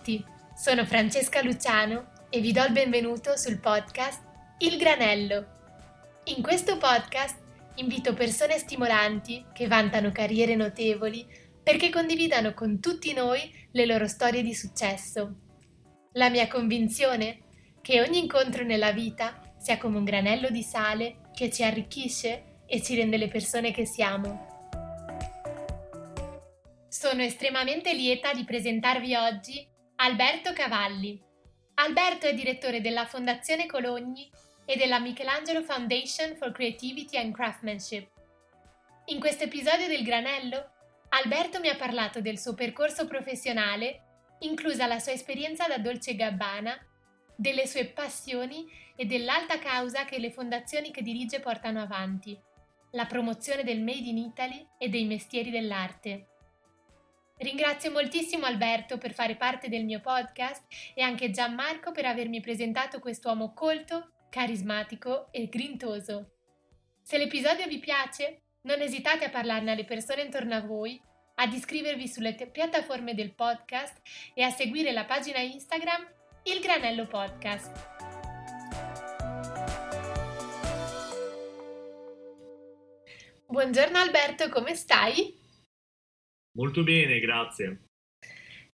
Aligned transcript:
Tutti, 0.00 0.24
sono 0.56 0.86
Francesca 0.86 1.42
Luciano 1.42 2.12
e 2.30 2.40
vi 2.40 2.52
do 2.52 2.64
il 2.64 2.72
benvenuto 2.72 3.36
sul 3.36 3.58
podcast 3.58 4.22
Il 4.60 4.78
Granello. 4.78 5.46
In 6.24 6.42
questo 6.42 6.78
podcast 6.78 7.36
invito 7.74 8.14
persone 8.14 8.56
stimolanti 8.56 9.44
che 9.52 9.66
vantano 9.66 10.10
carriere 10.10 10.54
notevoli 10.54 11.26
perché 11.62 11.90
condividano 11.90 12.54
con 12.54 12.80
tutti 12.80 13.12
noi 13.12 13.52
le 13.72 13.84
loro 13.84 14.08
storie 14.08 14.42
di 14.42 14.54
successo. 14.54 15.34
La 16.12 16.30
mia 16.30 16.48
convinzione 16.48 17.28
è 17.28 17.38
che 17.82 18.00
ogni 18.00 18.20
incontro 18.20 18.64
nella 18.64 18.92
vita 18.92 19.54
sia 19.58 19.76
come 19.76 19.98
un 19.98 20.04
granello 20.04 20.48
di 20.48 20.62
sale 20.62 21.28
che 21.34 21.50
ci 21.50 21.62
arricchisce 21.62 22.62
e 22.64 22.80
ci 22.80 22.94
rende 22.94 23.18
le 23.18 23.28
persone 23.28 23.70
che 23.70 23.84
siamo. 23.84 24.48
Sono 26.88 27.20
estremamente 27.20 27.92
lieta 27.92 28.32
di 28.32 28.44
presentarvi 28.44 29.14
oggi 29.14 29.69
Alberto 30.02 30.54
Cavalli. 30.54 31.20
Alberto 31.74 32.26
è 32.26 32.32
direttore 32.32 32.80
della 32.80 33.04
Fondazione 33.04 33.66
Cologni 33.66 34.30
e 34.64 34.76
della 34.76 34.98
Michelangelo 34.98 35.62
Foundation 35.62 36.36
for 36.36 36.52
Creativity 36.52 37.18
and 37.18 37.34
Craftsmanship. 37.34 38.08
In 39.08 39.20
questo 39.20 39.44
episodio 39.44 39.88
del 39.88 40.02
Granello, 40.02 40.70
Alberto 41.10 41.60
mi 41.60 41.68
ha 41.68 41.76
parlato 41.76 42.22
del 42.22 42.38
suo 42.38 42.54
percorso 42.54 43.06
professionale, 43.06 44.04
inclusa 44.38 44.86
la 44.86 44.98
sua 44.98 45.12
esperienza 45.12 45.66
da 45.66 45.76
Dolce 45.76 46.16
Gabbana, 46.16 46.78
delle 47.36 47.66
sue 47.66 47.84
passioni 47.84 48.66
e 48.96 49.04
dell'alta 49.04 49.58
causa 49.58 50.06
che 50.06 50.18
le 50.18 50.30
fondazioni 50.30 50.90
che 50.92 51.02
dirige 51.02 51.40
portano 51.40 51.78
avanti, 51.78 52.40
la 52.92 53.04
promozione 53.04 53.64
del 53.64 53.82
Made 53.82 54.08
in 54.08 54.16
Italy 54.16 54.66
e 54.78 54.88
dei 54.88 55.04
mestieri 55.04 55.50
dell'arte. 55.50 56.29
Ringrazio 57.40 57.90
moltissimo 57.90 58.44
Alberto 58.44 58.98
per 58.98 59.14
fare 59.14 59.34
parte 59.34 59.70
del 59.70 59.86
mio 59.86 60.00
podcast 60.00 60.62
e 60.94 61.00
anche 61.00 61.30
Gianmarco 61.30 61.90
per 61.90 62.04
avermi 62.04 62.42
presentato 62.42 62.98
quest'uomo 62.98 63.54
colto, 63.54 64.26
carismatico 64.28 65.32
e 65.32 65.48
grintoso. 65.48 66.32
Se 67.02 67.16
l'episodio 67.16 67.66
vi 67.66 67.78
piace, 67.78 68.42
non 68.64 68.82
esitate 68.82 69.24
a 69.24 69.30
parlarne 69.30 69.70
alle 69.70 69.86
persone 69.86 70.20
intorno 70.20 70.54
a 70.54 70.60
voi, 70.60 71.00
ad 71.36 71.54
iscrivervi 71.54 72.06
sulle 72.08 72.34
te- 72.34 72.46
piattaforme 72.46 73.14
del 73.14 73.32
podcast 73.32 74.02
e 74.34 74.42
a 74.42 74.50
seguire 74.50 74.92
la 74.92 75.06
pagina 75.06 75.38
Instagram 75.38 76.06
Il 76.42 76.60
Granello 76.60 77.06
Podcast. 77.06 77.88
Buongiorno 83.46 83.96
Alberto, 83.96 84.50
come 84.50 84.74
stai? 84.74 85.39
Molto 86.58 86.82
bene, 86.82 87.20
grazie. 87.20 87.84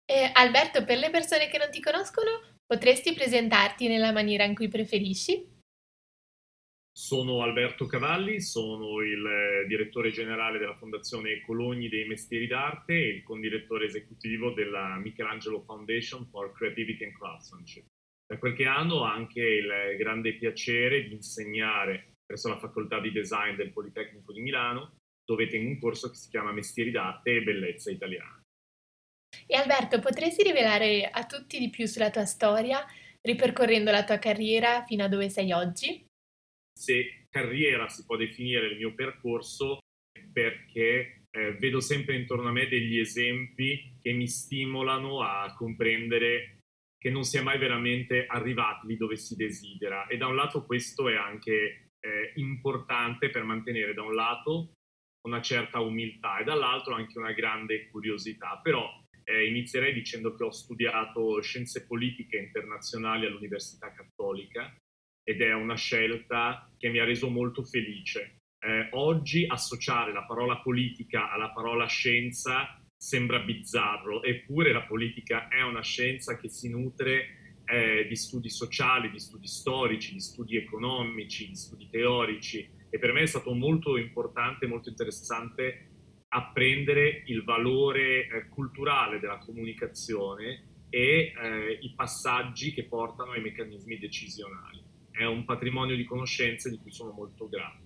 Eh, 0.05 0.29
Alberto, 0.33 0.83
per 0.83 0.97
le 0.97 1.09
persone 1.09 1.47
che 1.47 1.57
non 1.57 1.71
ti 1.71 1.81
conoscono, 1.81 2.59
potresti 2.65 3.13
presentarti 3.13 3.87
nella 3.87 4.11
maniera 4.11 4.43
in 4.43 4.53
cui 4.53 4.67
preferisci? 4.67 5.51
Sono 6.95 7.41
Alberto 7.41 7.87
Cavalli, 7.87 8.39
sono 8.39 9.01
il 9.01 9.25
eh, 9.25 9.67
direttore 9.67 10.11
generale 10.11 10.59
della 10.59 10.77
Fondazione 10.77 11.41
Cologni 11.41 11.89
dei 11.89 12.05
Mestieri 12.05 12.45
d'Arte 12.45 12.93
e 12.93 13.07
il 13.07 13.23
condirettore 13.23 13.85
esecutivo 13.85 14.51
della 14.51 14.97
Michelangelo 14.97 15.63
Foundation 15.63 16.27
for 16.27 16.51
Creativity 16.51 17.05
and 17.05 17.13
Craftsmanship. 17.17 17.85
Da 18.27 18.37
qualche 18.37 18.65
anno 18.65 18.97
ho 18.97 19.03
anche 19.03 19.41
il 19.41 19.97
grande 19.97 20.35
piacere 20.35 21.03
di 21.03 21.13
insegnare 21.13 22.13
presso 22.23 22.49
la 22.49 22.59
Facoltà 22.59 22.99
di 22.99 23.11
Design 23.11 23.55
del 23.55 23.71
Politecnico 23.71 24.31
di 24.31 24.41
Milano 24.41 24.97
dove 25.25 25.47
tengo 25.47 25.69
un 25.69 25.79
corso 25.79 26.09
che 26.09 26.15
si 26.15 26.29
chiama 26.29 26.51
Mestieri 26.51 26.91
d'arte 26.91 27.35
e 27.35 27.43
bellezza 27.43 27.91
italiana. 27.91 28.41
E 29.47 29.55
Alberto, 29.55 29.99
potresti 29.99 30.43
rivelare 30.43 31.09
a 31.09 31.25
tutti 31.25 31.59
di 31.59 31.69
più 31.69 31.85
sulla 31.85 32.09
tua 32.09 32.25
storia, 32.25 32.85
ripercorrendo 33.21 33.91
la 33.91 34.03
tua 34.03 34.17
carriera 34.19 34.83
fino 34.83 35.03
a 35.03 35.07
dove 35.07 35.29
sei 35.29 35.51
oggi? 35.51 36.05
Se 36.77 37.25
carriera 37.29 37.87
si 37.87 38.05
può 38.05 38.15
definire 38.15 38.67
il 38.67 38.77
mio 38.77 38.93
percorso, 38.93 39.79
perché 40.31 41.23
eh, 41.29 41.53
vedo 41.53 41.79
sempre 41.79 42.15
intorno 42.15 42.49
a 42.49 42.51
me 42.51 42.67
degli 42.67 42.99
esempi 42.99 43.97
che 44.01 44.11
mi 44.11 44.27
stimolano 44.27 45.21
a 45.21 45.53
comprendere 45.55 46.59
che 46.97 47.09
non 47.09 47.23
si 47.23 47.37
è 47.37 47.41
mai 47.41 47.57
veramente 47.57 48.25
arrivati 48.25 48.87
lì 48.87 48.97
dove 48.97 49.17
si 49.17 49.35
desidera. 49.35 50.07
E 50.07 50.17
da 50.17 50.27
un 50.27 50.35
lato 50.35 50.63
questo 50.63 51.09
è 51.09 51.15
anche 51.15 51.89
eh, 51.99 52.31
importante 52.35 53.29
per 53.29 53.43
mantenere 53.43 53.93
da 53.93 54.03
un 54.03 54.13
lato 54.13 54.73
una 55.23 55.41
certa 55.41 55.79
umiltà 55.79 56.39
e 56.39 56.43
dall'altro 56.43 56.95
anche 56.95 57.17
una 57.17 57.31
grande 57.33 57.87
curiosità. 57.89 58.59
Però 58.61 58.87
eh, 59.23 59.47
inizierei 59.47 59.93
dicendo 59.93 60.35
che 60.35 60.43
ho 60.43 60.51
studiato 60.51 61.41
scienze 61.41 61.85
politiche 61.85 62.37
internazionali 62.37 63.25
all'Università 63.25 63.91
Cattolica 63.93 64.73
ed 65.23 65.41
è 65.41 65.53
una 65.53 65.75
scelta 65.75 66.69
che 66.77 66.89
mi 66.89 66.99
ha 66.99 67.05
reso 67.05 67.29
molto 67.29 67.63
felice. 67.63 68.39
Eh, 68.59 68.89
oggi 68.91 69.45
associare 69.47 70.13
la 70.13 70.25
parola 70.25 70.57
politica 70.57 71.31
alla 71.31 71.51
parola 71.51 71.85
scienza 71.85 72.79
sembra 72.95 73.39
bizzarro, 73.39 74.23
eppure 74.23 74.71
la 74.71 74.83
politica 74.83 75.47
è 75.49 75.61
una 75.61 75.81
scienza 75.81 76.37
che 76.37 76.49
si 76.49 76.69
nutre 76.69 77.61
eh, 77.65 78.05
di 78.07 78.15
studi 78.15 78.49
sociali, 78.49 79.09
di 79.09 79.19
studi 79.19 79.47
storici, 79.47 80.13
di 80.13 80.19
studi 80.19 80.57
economici, 80.57 81.47
di 81.47 81.55
studi 81.55 81.89
teorici 81.89 82.81
e 82.93 82.99
per 82.99 83.11
me 83.11 83.23
è 83.23 83.25
stato 83.25 83.55
molto 83.55 83.97
importante, 83.97 84.67
molto 84.67 84.87
interessante 84.87 85.87
apprendere 86.27 87.23
il 87.25 87.43
valore 87.43 88.27
eh, 88.27 88.49
culturale 88.49 89.19
della 89.19 89.39
comunicazione 89.39 90.85
e 90.89 91.33
eh, 91.35 91.79
i 91.81 91.91
passaggi 91.95 92.71
che 92.71 92.83
portano 92.83 93.31
ai 93.31 93.41
meccanismi 93.41 93.97
decisionali. 93.97 94.79
È 95.09 95.23
un 95.23 95.43
patrimonio 95.43 95.95
di 95.95 96.03
conoscenze 96.03 96.69
di 96.69 96.77
cui 96.77 96.91
sono 96.91 97.13
molto 97.13 97.49
grato. 97.49 97.81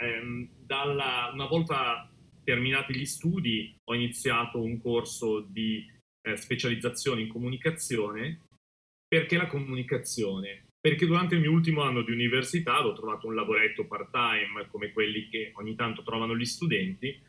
Ehm, 0.00 0.48
dalla, 0.64 1.32
una 1.32 1.46
volta 1.46 2.08
terminati 2.44 2.94
gli 2.94 3.04
studi 3.04 3.76
ho 3.82 3.94
iniziato 3.94 4.62
un 4.62 4.80
corso 4.80 5.40
di 5.40 5.84
eh, 6.20 6.36
specializzazione 6.36 7.22
in 7.22 7.28
comunicazione 7.28 8.42
perché 9.08 9.36
la 9.36 9.48
comunicazione 9.48 10.66
perché 10.82 11.06
durante 11.06 11.36
il 11.36 11.40
mio 11.40 11.52
ultimo 11.52 11.82
anno 11.82 12.02
di 12.02 12.10
università 12.10 12.84
ho 12.84 12.92
trovato 12.92 13.28
un 13.28 13.36
lavoretto 13.36 13.86
part-time 13.86 14.66
come 14.68 14.90
quelli 14.90 15.28
che 15.28 15.52
ogni 15.54 15.76
tanto 15.76 16.02
trovano 16.02 16.36
gli 16.36 16.44
studenti, 16.44 17.22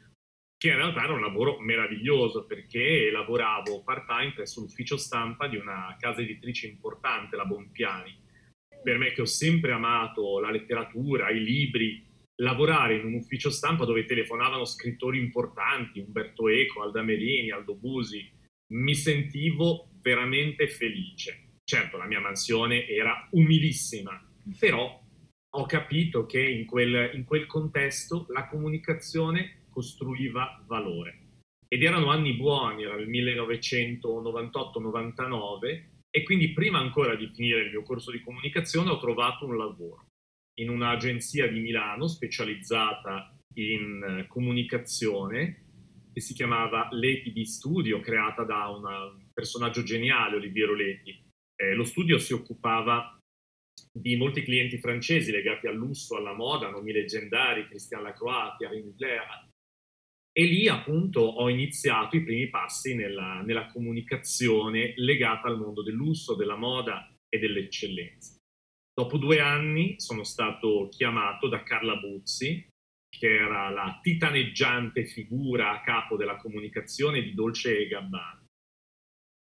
che 0.57 0.69
in 0.69 0.75
realtà 0.75 1.03
era 1.03 1.13
un 1.13 1.21
lavoro 1.21 1.59
meraviglioso 1.59 2.47
perché 2.47 3.11
lavoravo 3.11 3.83
part-time 3.83 4.33
presso 4.33 4.59
l'ufficio 4.59 4.97
stampa 4.97 5.47
di 5.47 5.57
una 5.57 5.95
casa 5.99 6.21
editrice 6.21 6.65
importante, 6.65 7.35
la 7.35 7.45
Bonpiani. 7.45 8.21
Per 8.81 8.97
me 8.97 9.11
che 9.11 9.21
ho 9.21 9.25
sempre 9.25 9.71
amato 9.71 10.39
la 10.39 10.49
letteratura, 10.49 11.29
i 11.29 11.43
libri, 11.43 12.03
lavorare 12.37 12.95
in 12.95 13.05
un 13.05 13.13
ufficio 13.13 13.51
stampa 13.51 13.85
dove 13.85 14.05
telefonavano 14.05 14.65
scrittori 14.65 15.19
importanti, 15.19 15.99
Umberto 15.99 16.49
Eco, 16.49 16.81
Alda 16.81 17.03
Merini, 17.03 17.51
Aldo 17.51 17.75
Busi, 17.75 18.27
mi 18.71 18.95
sentivo 18.95 19.91
veramente 20.01 20.67
felice 20.67 21.42
Certo, 21.73 21.97
la 21.97 22.05
mia 22.05 22.19
mansione 22.19 22.87
era 22.87 23.27
umilissima, 23.31 24.23
però 24.59 25.01
ho 25.55 25.65
capito 25.65 26.27
che 26.27 26.39
in 26.39 26.67
quel, 26.67 27.15
in 27.15 27.23
quel 27.23 27.47
contesto 27.47 28.27
la 28.29 28.45
comunicazione 28.45 29.63
costruiva 29.71 30.63
valore. 30.67 31.21
Ed 31.67 31.81
erano 31.81 32.11
anni 32.11 32.35
buoni, 32.35 32.83
era 32.83 32.93
il 32.93 33.09
1998-99 33.09 35.83
e 36.11 36.21
quindi 36.21 36.53
prima 36.53 36.77
ancora 36.77 37.15
di 37.15 37.31
finire 37.33 37.63
il 37.63 37.71
mio 37.71 37.81
corso 37.81 38.11
di 38.11 38.21
comunicazione 38.21 38.91
ho 38.91 38.99
trovato 38.99 39.47
un 39.47 39.57
lavoro 39.57 40.09
in 40.59 40.69
un'agenzia 40.69 41.47
di 41.47 41.59
Milano 41.59 42.05
specializzata 42.05 43.35
in 43.55 44.03
eh, 44.03 44.27
comunicazione 44.27 45.63
che 46.13 46.21
si 46.21 46.35
chiamava 46.35 46.87
Leti 46.91 47.31
di 47.31 47.47
Studio, 47.47 47.99
creata 47.99 48.43
da 48.43 48.67
un 48.67 49.23
personaggio 49.33 49.81
geniale, 49.81 50.35
Oliviero 50.35 50.75
Leti, 50.75 51.31
eh, 51.55 51.73
lo 51.73 51.83
studio 51.83 52.17
si 52.17 52.33
occupava 52.33 53.17
di 53.91 54.15
molti 54.15 54.43
clienti 54.43 54.77
francesi 54.79 55.31
legati 55.31 55.67
al 55.67 55.75
lusso, 55.75 56.17
alla 56.17 56.33
moda, 56.33 56.69
nomi 56.69 56.91
leggendari, 56.91 57.67
Christian 57.67 58.03
Lacroix, 58.03 58.57
Thierry 58.57 58.81
Mugler. 58.81 59.49
E 60.35 60.45
lì 60.45 60.67
appunto 60.67 61.21
ho 61.21 61.47
iniziato 61.47 62.15
i 62.15 62.23
primi 62.23 62.49
passi 62.49 62.95
nella, 62.95 63.41
nella 63.41 63.67
comunicazione 63.67 64.93
legata 64.97 65.47
al 65.47 65.59
mondo 65.59 65.83
del 65.83 65.93
lusso, 65.93 66.35
della 66.35 66.55
moda 66.55 67.07
e 67.29 67.37
dell'eccellenza. 67.37 68.35
Dopo 68.93 69.17
due 69.17 69.39
anni 69.39 69.99
sono 69.99 70.23
stato 70.23 70.89
chiamato 70.89 71.47
da 71.47 71.61
Carla 71.63 71.95
Buzzi, 71.95 72.67
che 73.09 73.35
era 73.35 73.69
la 73.69 73.99
titaneggiante 74.01 75.05
figura 75.05 75.71
a 75.71 75.81
capo 75.81 76.15
della 76.15 76.37
comunicazione 76.37 77.21
di 77.21 77.35
Dolce 77.35 77.77
e 77.77 77.87
Gabbana 77.87 78.42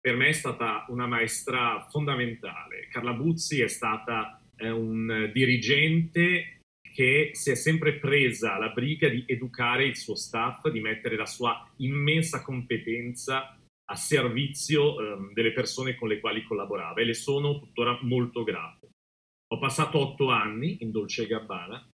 per 0.01 0.15
me 0.15 0.29
è 0.29 0.33
stata 0.33 0.85
una 0.89 1.05
maestra 1.05 1.85
fondamentale. 1.89 2.87
Carla 2.89 3.13
Buzzi 3.13 3.61
è 3.61 3.67
stata 3.67 4.41
eh, 4.55 4.71
un 4.71 5.29
dirigente 5.31 6.61
che 6.91 7.29
si 7.33 7.51
è 7.51 7.55
sempre 7.55 7.99
presa 7.99 8.57
la 8.57 8.69
briga 8.69 9.07
di 9.07 9.23
educare 9.27 9.85
il 9.85 9.95
suo 9.95 10.15
staff, 10.15 10.67
di 10.69 10.81
mettere 10.81 11.15
la 11.15 11.25
sua 11.25 11.71
immensa 11.77 12.41
competenza 12.41 13.55
a 13.91 13.95
servizio 13.95 14.95
um, 14.95 15.33
delle 15.33 15.53
persone 15.53 15.95
con 15.95 16.07
le 16.07 16.19
quali 16.19 16.43
collaborava 16.43 16.99
e 16.99 17.05
le 17.05 17.13
sono 17.13 17.59
tuttora 17.59 17.97
molto 18.01 18.43
grato. 18.43 18.89
Ho 19.53 19.59
passato 19.59 19.99
otto 19.99 20.29
anni 20.29 20.77
in 20.81 20.91
Dolce 20.91 21.27
Gabbana 21.27 21.89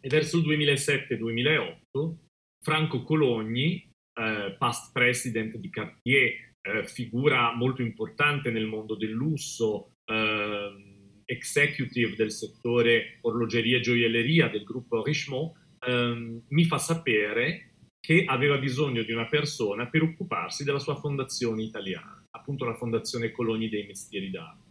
e 0.00 0.08
verso 0.08 0.38
il 0.38 0.46
2007-2008 0.46 2.16
Franco 2.62 3.02
Cologni, 3.04 3.88
eh, 4.20 4.56
past 4.58 4.92
president 4.92 5.56
di 5.56 5.70
Cartier, 5.70 6.47
eh, 6.68 6.86
figura 6.86 7.54
molto 7.54 7.82
importante 7.82 8.50
nel 8.50 8.66
mondo 8.66 8.94
del 8.94 9.10
lusso, 9.10 9.94
eh, 10.04 11.22
executive 11.24 12.16
del 12.16 12.30
settore 12.30 13.18
orologeria 13.22 13.78
e 13.78 13.80
gioielleria 13.80 14.48
del 14.48 14.64
gruppo 14.64 15.02
Richemont, 15.02 15.52
ehm, 15.86 16.44
mi 16.48 16.64
fa 16.64 16.78
sapere 16.78 17.74
che 18.00 18.24
aveva 18.26 18.56
bisogno 18.58 19.02
di 19.02 19.12
una 19.12 19.26
persona 19.26 19.88
per 19.88 20.02
occuparsi 20.02 20.64
della 20.64 20.78
sua 20.78 20.96
fondazione 20.96 21.62
italiana, 21.62 22.24
appunto 22.30 22.64
la 22.64 22.76
Fondazione 22.76 23.30
Cologni 23.30 23.68
dei 23.68 23.86
Mestieri 23.86 24.30
d'Arte. 24.30 24.66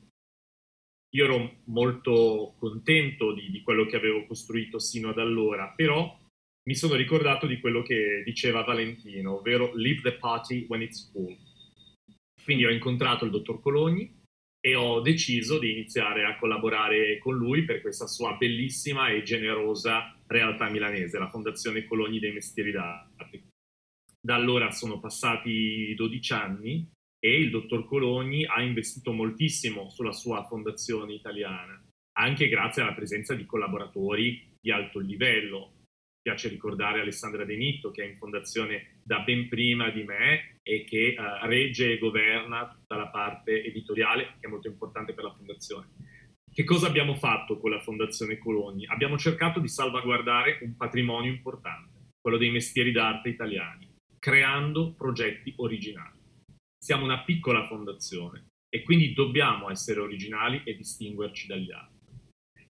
Io 1.16 1.24
ero 1.24 1.58
molto 1.66 2.56
contento 2.58 3.34
di, 3.34 3.50
di 3.52 3.62
quello 3.62 3.86
che 3.86 3.96
avevo 3.96 4.26
costruito 4.26 4.80
sino 4.80 5.10
ad 5.10 5.20
allora, 5.20 5.72
però 5.76 6.18
mi 6.68 6.76
sono 6.76 6.96
ricordato 6.96 7.48
di 7.48 7.60
quello 7.60 7.82
che 7.82 8.24
diceva 8.26 8.64
Valentino, 8.64 9.38
ovvero 9.38 9.74
leave 9.76 10.02
the 10.02 10.14
party 10.14 10.66
when 10.68 10.82
it's 10.82 11.10
full. 11.12 11.38
Quindi 12.48 12.66
ho 12.66 12.72
incontrato 12.72 13.26
il 13.26 13.32
dottor 13.32 13.60
Cologni, 13.60 14.10
e 14.62 14.74
ho 14.74 15.02
deciso 15.02 15.60
di 15.60 15.70
iniziare 15.70 16.24
a 16.24 16.38
collaborare 16.38 17.18
con 17.18 17.36
lui 17.36 17.66
per 17.66 17.82
questa 17.82 18.08
sua 18.08 18.38
bellissima 18.38 19.10
e 19.10 19.22
generosa 19.22 20.18
realtà 20.26 20.70
milanese, 20.70 21.20
la 21.20 21.30
Fondazione 21.30 21.84
Cologni 21.84 22.20
dei 22.20 22.32
Mestieri 22.32 22.72
d'Arte. 22.72 23.48
Da 24.20 24.36
allora 24.36 24.72
sono 24.72 24.98
passati 25.00 25.94
12 25.94 26.34
anni 26.34 26.90
e 27.20 27.38
il 27.38 27.50
dottor 27.50 27.86
Cologni 27.86 28.46
ha 28.46 28.62
investito 28.62 29.12
moltissimo 29.12 29.90
sulla 29.90 30.14
sua 30.14 30.46
fondazione 30.46 31.14
italiana, 31.14 31.82
anche 32.18 32.48
grazie 32.48 32.82
alla 32.82 32.94
presenza 32.94 33.36
di 33.36 33.46
collaboratori 33.46 34.56
di 34.58 34.72
alto 34.72 35.00
livello, 35.00 35.74
piace 36.22 36.48
ricordare 36.48 37.02
Alessandra 37.02 37.44
De 37.44 37.58
Nitto 37.58 37.92
che 37.92 38.04
è 38.04 38.08
in 38.08 38.18
fondazione 38.18 38.97
da 39.08 39.20
ben 39.20 39.48
prima 39.48 39.90
di 39.90 40.04
me 40.04 40.60
e 40.62 40.84
che 40.84 41.16
uh, 41.18 41.48
regge 41.48 41.94
e 41.94 41.98
governa 41.98 42.68
tutta 42.68 42.98
la 42.98 43.08
parte 43.08 43.64
editoriale 43.64 44.36
che 44.38 44.48
è 44.48 44.50
molto 44.50 44.68
importante 44.68 45.14
per 45.14 45.24
la 45.24 45.34
fondazione. 45.34 45.88
Che 46.52 46.64
cosa 46.66 46.88
abbiamo 46.88 47.16
fatto 47.16 47.58
con 47.58 47.70
la 47.70 47.80
Fondazione 47.80 48.38
Cologni? 48.38 48.86
Abbiamo 48.88 49.18
cercato 49.18 49.60
di 49.62 49.70
salvaguardare 49.70 50.60
un 50.62 50.76
patrimonio 50.76 51.32
importante, 51.32 52.10
quello 52.20 52.38
dei 52.38 52.52
mestieri 52.52 52.92
d'arte 52.92 53.30
italiani, 53.30 53.96
creando 54.20 54.94
progetti 54.94 55.54
originali. 55.58 56.18
Siamo 56.78 57.06
una 57.06 57.24
piccola 57.24 57.66
fondazione 57.66 58.48
e 58.70 58.84
quindi 58.84 59.14
dobbiamo 59.14 59.70
essere 59.70 60.02
originali 60.02 60.64
e 60.66 60.76
distinguerci 60.76 61.48
dagli 61.48 61.72
altri. 61.72 61.97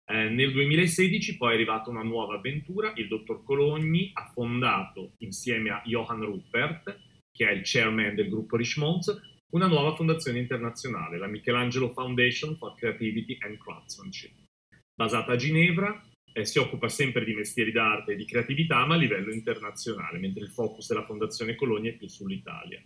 Eh, 0.06 0.30
nel 0.30 0.52
2016 0.52 1.38
poi 1.38 1.52
è 1.52 1.54
arrivata 1.56 1.90
una 1.90 2.04
nuova 2.04 2.36
avventura, 2.36 2.92
il 2.98 3.08
dottor 3.08 3.44
Cologni 3.44 4.12
ha 4.14 4.30
fondato 4.34 5.14
insieme 5.20 5.70
a 5.70 5.82
Johann 5.86 6.22
Rupert, 6.22 7.00
che 7.32 7.48
è 7.48 7.52
il 7.52 7.62
chairman 7.64 8.14
del 8.14 8.30
gruppo 8.30 8.58
Richemont, 8.58 9.22
una 9.52 9.68
nuova 9.68 9.96
fondazione 9.96 10.40
internazionale, 10.40 11.18
la 11.18 11.28
Michelangelo 11.28 11.94
Foundation 11.94 12.58
for 12.58 12.76
Creativity 12.76 13.38
and 13.40 13.58
Craftsmanship. 13.58 14.34
Basata 14.94 15.32
a 15.32 15.36
Ginevra, 15.38 16.04
eh, 16.34 16.46
si 16.46 16.60
occupa 16.60 16.90
sempre 16.90 17.24
di 17.24 17.34
mestieri 17.34 17.72
d'arte 17.72 18.14
e 18.14 18.16
di 18.16 18.26
creatività, 18.26 18.86
ma 18.86 18.96
a 18.96 18.98
livello 18.98 19.32
internazionale, 19.32 20.20
mentre 20.20 20.44
il 20.44 20.50
focus 20.50 20.88
della 20.90 21.06
Fondazione 21.06 21.56
Cologni 21.56 21.90
è 21.90 21.94
più 21.94 22.10
sull'Italia. 22.10 22.84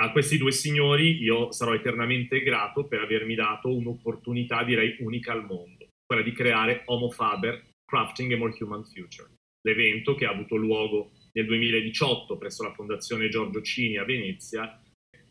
A 0.00 0.12
questi 0.12 0.38
due 0.38 0.52
signori 0.52 1.20
io 1.22 1.50
sarò 1.50 1.74
eternamente 1.74 2.42
grato 2.42 2.86
per 2.86 3.00
avermi 3.00 3.34
dato 3.34 3.74
un'opportunità, 3.74 4.62
direi, 4.62 4.96
unica 5.00 5.32
al 5.32 5.44
mondo 5.44 5.79
quella 6.10 6.24
di 6.24 6.32
creare 6.32 6.82
Homo 6.86 7.08
Faber 7.08 7.68
Crafting 7.84 8.32
a 8.32 8.36
More 8.36 8.52
Human 8.58 8.84
Future, 8.84 9.30
l'evento 9.60 10.16
che 10.16 10.26
ha 10.26 10.30
avuto 10.30 10.56
luogo 10.56 11.12
nel 11.34 11.46
2018 11.46 12.36
presso 12.36 12.64
la 12.64 12.74
Fondazione 12.74 13.28
Giorgio 13.28 13.62
Cini 13.62 13.96
a 13.96 14.02
Venezia 14.02 14.82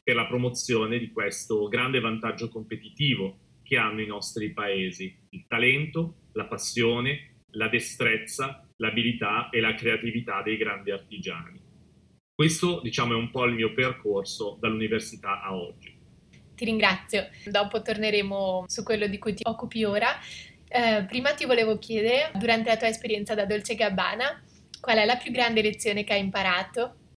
per 0.01 0.15
la 0.15 0.25
promozione 0.25 0.97
di 0.97 1.11
questo 1.11 1.67
grande 1.67 1.99
vantaggio 1.99 2.47
competitivo 2.47 3.57
che 3.61 3.75
hanno 3.75 3.99
i 3.99 4.05
nostri 4.05 4.53
paesi, 4.53 5.13
il 5.31 5.43
talento, 5.49 6.29
la 6.31 6.45
passione, 6.45 7.41
la 7.55 7.67
destrezza, 7.67 8.65
l'abilità 8.77 9.49
e 9.49 9.59
la 9.59 9.75
creatività 9.75 10.41
dei 10.41 10.55
grandi 10.55 10.91
artigiani. 10.91 11.59
Questo, 12.33 12.79
diciamo, 12.81 13.11
è 13.11 13.17
un 13.17 13.31
po' 13.31 13.43
il 13.43 13.53
mio 13.53 13.73
percorso 13.73 14.57
dall'università 14.61 15.41
a 15.41 15.53
oggi. 15.53 15.97
Ti 16.59 16.65
ringrazio. 16.65 17.29
Dopo 17.45 17.81
torneremo 17.81 18.65
su 18.67 18.83
quello 18.83 19.07
di 19.07 19.17
cui 19.17 19.33
ti 19.33 19.43
occupi 19.45 19.85
ora. 19.85 20.09
Eh, 20.71 21.04
prima 21.07 21.33
ti 21.33 21.45
volevo 21.45 21.80
chiedere, 21.80 22.31
durante 22.38 22.69
la 22.69 22.77
tua 22.77 22.88
esperienza 22.88 23.33
da 23.33 23.45
Dolce 23.45 23.74
Gabbana, 23.74 24.44
qual 24.80 24.98
è 24.98 25.06
la 25.06 25.18
più 25.18 25.31
grande 25.31 25.63
lezione 25.63 26.04
che 26.04 26.13
hai 26.13 26.19
imparato? 26.19 27.16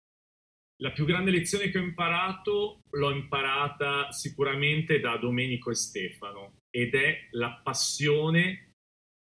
La 0.83 0.91
più 0.91 1.05
grande 1.05 1.31
lezione 1.31 1.69
che 1.69 1.79
ho 1.79 1.83
imparato 1.83 2.81
l'ho 2.91 3.11
imparata 3.13 4.11
sicuramente 4.11 5.01
da 5.01 5.17
Domenico 5.19 5.71
e 5.71 5.75
Stefano 5.75 6.55
ed 6.71 6.95
è 6.95 7.29
la 7.33 7.61
passione 7.63 8.73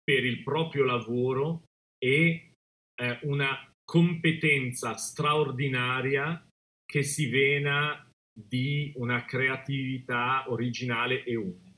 per 0.04 0.24
il 0.24 0.44
proprio 0.44 0.86
lavoro 0.86 1.64
e 1.98 2.54
eh, 2.96 3.20
una 3.24 3.68
competenza 3.84 4.96
straordinaria 4.96 6.48
che 6.86 7.02
si 7.02 7.28
vena 7.28 8.08
di 8.32 8.94
una 8.96 9.26
creatività 9.26 10.46
originale 10.48 11.24
e 11.24 11.36
unica. 11.36 11.69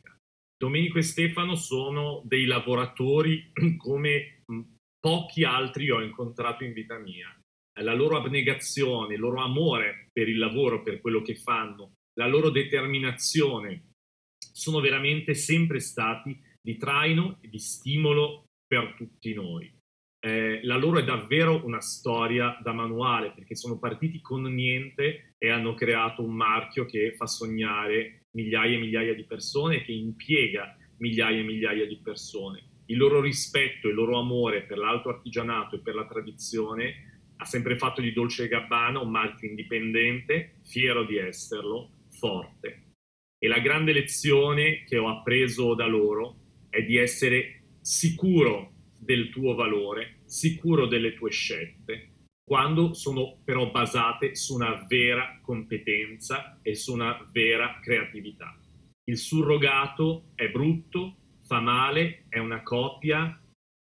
Domenico 0.61 0.99
e 0.99 1.01
Stefano 1.01 1.55
sono 1.55 2.21
dei 2.23 2.45
lavoratori 2.45 3.51
come 3.77 4.43
pochi 4.99 5.43
altri 5.43 5.89
ho 5.89 6.03
incontrato 6.03 6.63
in 6.63 6.71
vita 6.71 6.99
mia. 6.99 7.35
La 7.81 7.95
loro 7.95 8.15
abnegazione, 8.15 9.15
il 9.15 9.19
loro 9.19 9.41
amore 9.41 10.09
per 10.13 10.29
il 10.29 10.37
lavoro, 10.37 10.83
per 10.83 11.01
quello 11.01 11.23
che 11.23 11.33
fanno, 11.33 11.93
la 12.13 12.27
loro 12.27 12.51
determinazione 12.51 13.93
sono 14.37 14.81
veramente 14.81 15.33
sempre 15.33 15.79
stati 15.79 16.39
di 16.61 16.77
traino 16.77 17.39
e 17.41 17.49
di 17.49 17.57
stimolo 17.57 18.43
per 18.63 18.93
tutti 18.95 19.33
noi. 19.33 19.73
Eh, 20.23 20.59
la 20.63 20.77
loro 20.77 20.99
è 20.99 21.03
davvero 21.03 21.65
una 21.65 21.81
storia 21.81 22.59
da 22.61 22.71
manuale 22.71 23.31
perché 23.31 23.55
sono 23.55 23.79
partiti 23.79 24.21
con 24.21 24.43
niente 24.43 25.33
e 25.39 25.49
hanno 25.49 25.73
creato 25.73 26.21
un 26.21 26.35
marchio 26.35 26.85
che 26.85 27.15
fa 27.15 27.25
sognare 27.25 28.20
migliaia 28.31 28.75
e 28.75 28.79
migliaia 28.79 29.13
di 29.13 29.25
persone, 29.25 29.83
che 29.83 29.91
impiega 29.91 30.75
migliaia 30.97 31.39
e 31.39 31.43
migliaia 31.43 31.85
di 31.85 31.99
persone. 32.01 32.63
Il 32.85 32.97
loro 32.97 33.21
rispetto, 33.21 33.87
il 33.87 33.95
loro 33.95 34.19
amore 34.19 34.63
per 34.63 34.77
l'alto 34.77 35.09
artigianato 35.09 35.75
e 35.75 35.79
per 35.79 35.95
la 35.95 36.05
tradizione 36.05 37.21
ha 37.37 37.45
sempre 37.45 37.77
fatto 37.77 38.01
di 38.01 38.13
Dolce 38.13 38.47
Gabbana 38.47 38.99
un 38.99 39.09
marchio 39.09 39.49
indipendente, 39.49 40.57
fiero 40.63 41.05
di 41.05 41.17
esserlo, 41.17 41.89
forte. 42.09 42.93
E 43.39 43.47
la 43.47 43.59
grande 43.59 43.93
lezione 43.93 44.83
che 44.83 44.97
ho 44.97 45.09
appreso 45.09 45.73
da 45.73 45.87
loro 45.87 46.35
è 46.69 46.83
di 46.83 46.97
essere 46.97 47.63
sicuro 47.81 48.73
del 48.95 49.29
tuo 49.31 49.55
valore, 49.55 50.19
sicuro 50.25 50.85
delle 50.85 51.15
tue 51.15 51.31
scelte, 51.31 52.10
quando 52.43 52.93
sono 52.93 53.37
però 53.43 53.71
basate 53.71 54.35
su 54.35 54.55
una 54.55 54.85
vera 54.87 55.39
competenza 55.41 56.59
e 56.61 56.75
su 56.75 56.93
una 56.93 57.27
vera 57.31 57.79
creatività. 57.81 58.57
Il 59.05 59.17
surrogato 59.17 60.31
è 60.35 60.49
brutto, 60.49 61.17
fa 61.43 61.59
male, 61.59 62.25
è 62.29 62.39
una 62.39 62.61
copia 62.63 63.41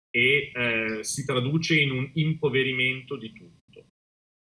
e 0.10 0.52
eh, 0.54 1.04
si 1.04 1.26
traduce 1.26 1.80
in 1.80 1.92
un 1.92 2.10
impoverimento 2.14 3.16
di 3.16 3.34
tutto. 3.34 3.88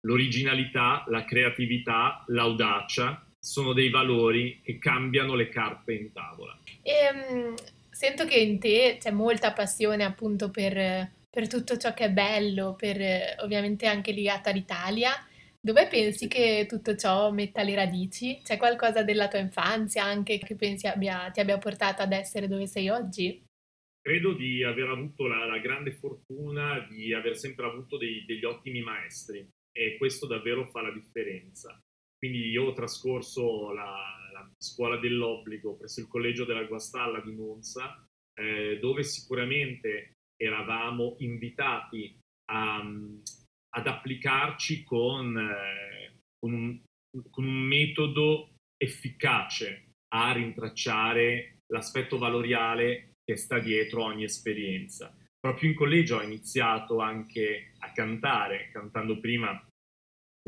L'originalità, 0.06 1.04
la 1.08 1.24
creatività, 1.24 2.24
l'audacia 2.28 3.26
sono 3.38 3.72
dei 3.72 3.90
valori 3.90 4.60
che 4.62 4.78
cambiano 4.78 5.34
le 5.34 5.48
carte 5.48 5.94
in 5.94 6.12
tavola. 6.12 6.56
E, 6.82 6.92
um, 7.30 7.54
sento 7.90 8.24
che 8.24 8.36
in 8.36 8.58
te 8.58 8.98
c'è 9.00 9.10
molta 9.10 9.52
passione 9.52 10.04
appunto 10.04 10.50
per 10.50 11.16
per 11.30 11.48
tutto 11.48 11.76
ciò 11.76 11.92
che 11.94 12.06
è 12.06 12.10
bello, 12.10 12.74
per 12.74 13.36
ovviamente 13.40 13.86
anche 13.86 14.12
legato 14.12 14.48
all'Italia. 14.48 15.12
Dove 15.60 15.88
pensi 15.88 16.28
che 16.28 16.66
tutto 16.68 16.94
ciò 16.94 17.30
metta 17.32 17.62
le 17.62 17.74
radici? 17.74 18.40
C'è 18.42 18.56
qualcosa 18.56 19.02
della 19.02 19.28
tua 19.28 19.40
infanzia 19.40 20.04
anche 20.04 20.38
che 20.38 20.54
pensi 20.54 20.86
abbia, 20.86 21.30
ti 21.30 21.40
abbia 21.40 21.58
portato 21.58 22.00
ad 22.00 22.12
essere 22.12 22.46
dove 22.46 22.66
sei 22.66 22.88
oggi? 22.88 23.44
Credo 24.00 24.32
di 24.34 24.62
aver 24.62 24.88
avuto 24.88 25.26
la, 25.26 25.44
la 25.44 25.58
grande 25.58 25.92
fortuna 25.92 26.86
di 26.88 27.12
aver 27.12 27.36
sempre 27.36 27.66
avuto 27.66 27.98
dei, 27.98 28.24
degli 28.24 28.44
ottimi 28.44 28.80
maestri 28.80 29.46
e 29.70 29.96
questo 29.98 30.26
davvero 30.26 30.70
fa 30.70 30.80
la 30.80 30.92
differenza. 30.92 31.78
Quindi 32.16 32.48
io 32.48 32.64
ho 32.64 32.72
trascorso 32.72 33.70
la, 33.72 33.94
la 34.32 34.50
scuola 34.56 34.96
dell'obbligo 34.96 35.76
presso 35.76 36.00
il 36.00 36.08
collegio 36.08 36.44
della 36.44 36.64
Guastalla 36.64 37.20
di 37.20 37.32
Monza, 37.32 38.02
eh, 38.34 38.78
dove 38.80 39.02
sicuramente 39.02 40.14
eravamo 40.40 41.16
invitati 41.18 42.16
a, 42.50 42.80
ad 42.80 43.86
applicarci 43.86 44.84
con, 44.84 45.36
eh, 45.36 46.20
con 46.38 46.52
un, 46.52 46.80
con 47.30 47.44
un 47.44 47.60
metodo 47.60 48.54
efficace 48.76 49.92
a 50.14 50.32
rintracciare 50.32 51.58
l'aspetto 51.72 52.16
valoriale 52.16 53.14
che 53.22 53.36
sta 53.36 53.58
dietro 53.58 54.04
ogni 54.04 54.24
esperienza. 54.24 55.14
Proprio 55.38 55.68
in 55.68 55.76
collegio 55.76 56.16
ho 56.16 56.22
iniziato 56.22 57.00
anche 57.00 57.72
a 57.78 57.92
cantare, 57.92 58.70
cantando 58.72 59.20
prima 59.20 59.50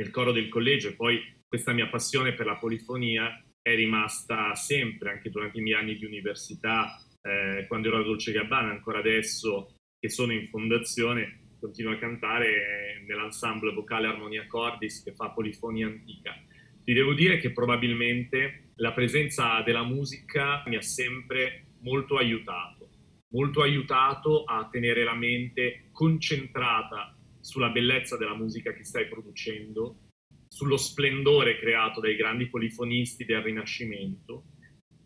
nel 0.01 0.11
coro 0.11 0.33
del 0.33 0.49
collegio 0.49 0.89
e 0.89 0.95
poi 0.95 1.21
questa 1.47 1.73
mia 1.73 1.89
passione 1.89 2.33
per 2.33 2.47
la 2.47 2.57
polifonia 2.57 3.43
è 3.61 3.75
rimasta 3.75 4.55
sempre, 4.55 5.11
anche 5.11 5.31
durante 5.31 5.59
i 5.59 5.63
miei 5.63 5.79
anni 5.79 5.97
di 5.97 6.05
università, 6.05 6.99
eh, 7.21 7.67
quando 7.69 7.89
ero 7.89 7.99
a 7.99 8.03
Dolce 8.03 8.33
Gabbana, 8.33 8.71
ancora 8.71 8.99
adesso 8.99 9.75
che 10.01 10.09
sono 10.09 10.33
in 10.33 10.49
fondazione, 10.49 11.57
continuo 11.61 11.93
a 11.93 11.99
cantare 11.99 13.05
nell'ensemble 13.07 13.73
vocale 13.75 14.07
Armonia 14.07 14.47
Cordis 14.47 15.03
che 15.03 15.13
fa 15.13 15.31
polifonia 15.31 15.87
antica. 15.87 16.35
Ti 16.83 16.93
devo 16.95 17.13
dire 17.13 17.37
che 17.37 17.53
probabilmente 17.53 18.71
la 18.77 18.93
presenza 18.93 19.61
della 19.61 19.85
musica 19.85 20.63
mi 20.67 20.77
ha 20.77 20.81
sempre 20.81 21.67
molto 21.83 22.17
aiutato, 22.17 22.89
molto 23.35 23.61
aiutato 23.61 24.45
a 24.45 24.67
tenere 24.71 25.05
la 25.05 25.15
mente 25.15 25.91
concentrata 25.93 27.15
sulla 27.39 27.69
bellezza 27.69 28.17
della 28.17 28.35
musica 28.35 28.73
che 28.73 28.85
stai 28.85 29.07
producendo, 29.07 30.09
sullo 30.49 30.79
splendore 30.79 31.59
creato 31.59 32.01
dai 32.01 32.17
grandi 32.17 32.49
polifonisti 32.49 33.27
del 33.27 33.43
Rinascimento 33.43 34.47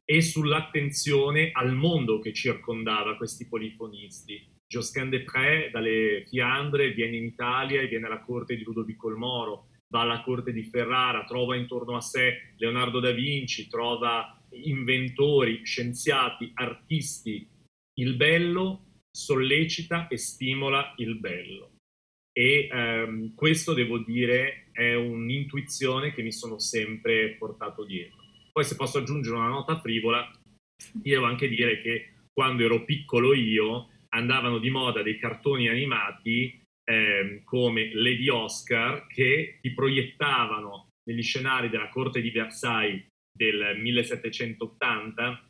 e 0.04 0.22
sull'attenzione 0.22 1.50
al 1.52 1.74
mondo 1.74 2.20
che 2.20 2.32
circondava 2.32 3.16
questi 3.16 3.48
polifonisti. 3.48 4.53
Josquin 4.66 5.08
de 5.08 5.22
Pré 5.22 5.70
dalle 5.70 6.24
Fiandre 6.26 6.92
viene 6.92 7.16
in 7.16 7.24
Italia 7.24 7.80
e 7.80 7.88
viene 7.88 8.06
alla 8.06 8.20
corte 8.20 8.56
di 8.56 8.62
Ludovico 8.62 9.08
il 9.08 9.16
Moro, 9.16 9.68
va 9.88 10.00
alla 10.00 10.22
corte 10.22 10.52
di 10.52 10.64
Ferrara, 10.64 11.24
trova 11.24 11.56
intorno 11.56 11.96
a 11.96 12.00
sé 12.00 12.54
Leonardo 12.56 13.00
da 13.00 13.12
Vinci, 13.12 13.68
trova 13.68 14.40
inventori, 14.50 15.64
scienziati, 15.64 16.50
artisti. 16.54 17.48
Il 17.94 18.16
bello 18.16 19.02
sollecita 19.10 20.08
e 20.08 20.16
stimola 20.16 20.94
il 20.96 21.18
bello. 21.18 21.70
E 22.36 22.68
ehm, 22.70 23.34
questo, 23.34 23.74
devo 23.74 23.98
dire, 23.98 24.68
è 24.72 24.94
un'intuizione 24.94 26.12
che 26.12 26.22
mi 26.22 26.32
sono 26.32 26.58
sempre 26.58 27.36
portato 27.36 27.84
dietro. 27.84 28.18
Poi 28.52 28.64
se 28.64 28.74
posso 28.74 28.98
aggiungere 28.98 29.36
una 29.36 29.48
nota 29.48 29.78
frivola, 29.78 30.28
devo 30.92 31.26
anche 31.26 31.48
dire 31.48 31.80
che 31.80 32.14
quando 32.32 32.64
ero 32.64 32.84
piccolo 32.84 33.32
io 33.34 33.90
andavano 34.14 34.58
di 34.58 34.70
moda 34.70 35.02
dei 35.02 35.18
cartoni 35.18 35.68
animati 35.68 36.62
eh, 36.84 37.42
come 37.44 37.92
Lady 37.94 38.28
Oscar 38.28 39.06
che 39.06 39.58
ti 39.60 39.72
proiettavano 39.72 40.88
negli 41.04 41.22
scenari 41.22 41.68
della 41.68 41.88
corte 41.88 42.20
di 42.20 42.30
Versailles 42.30 43.06
del 43.36 43.78
1780 43.80 45.48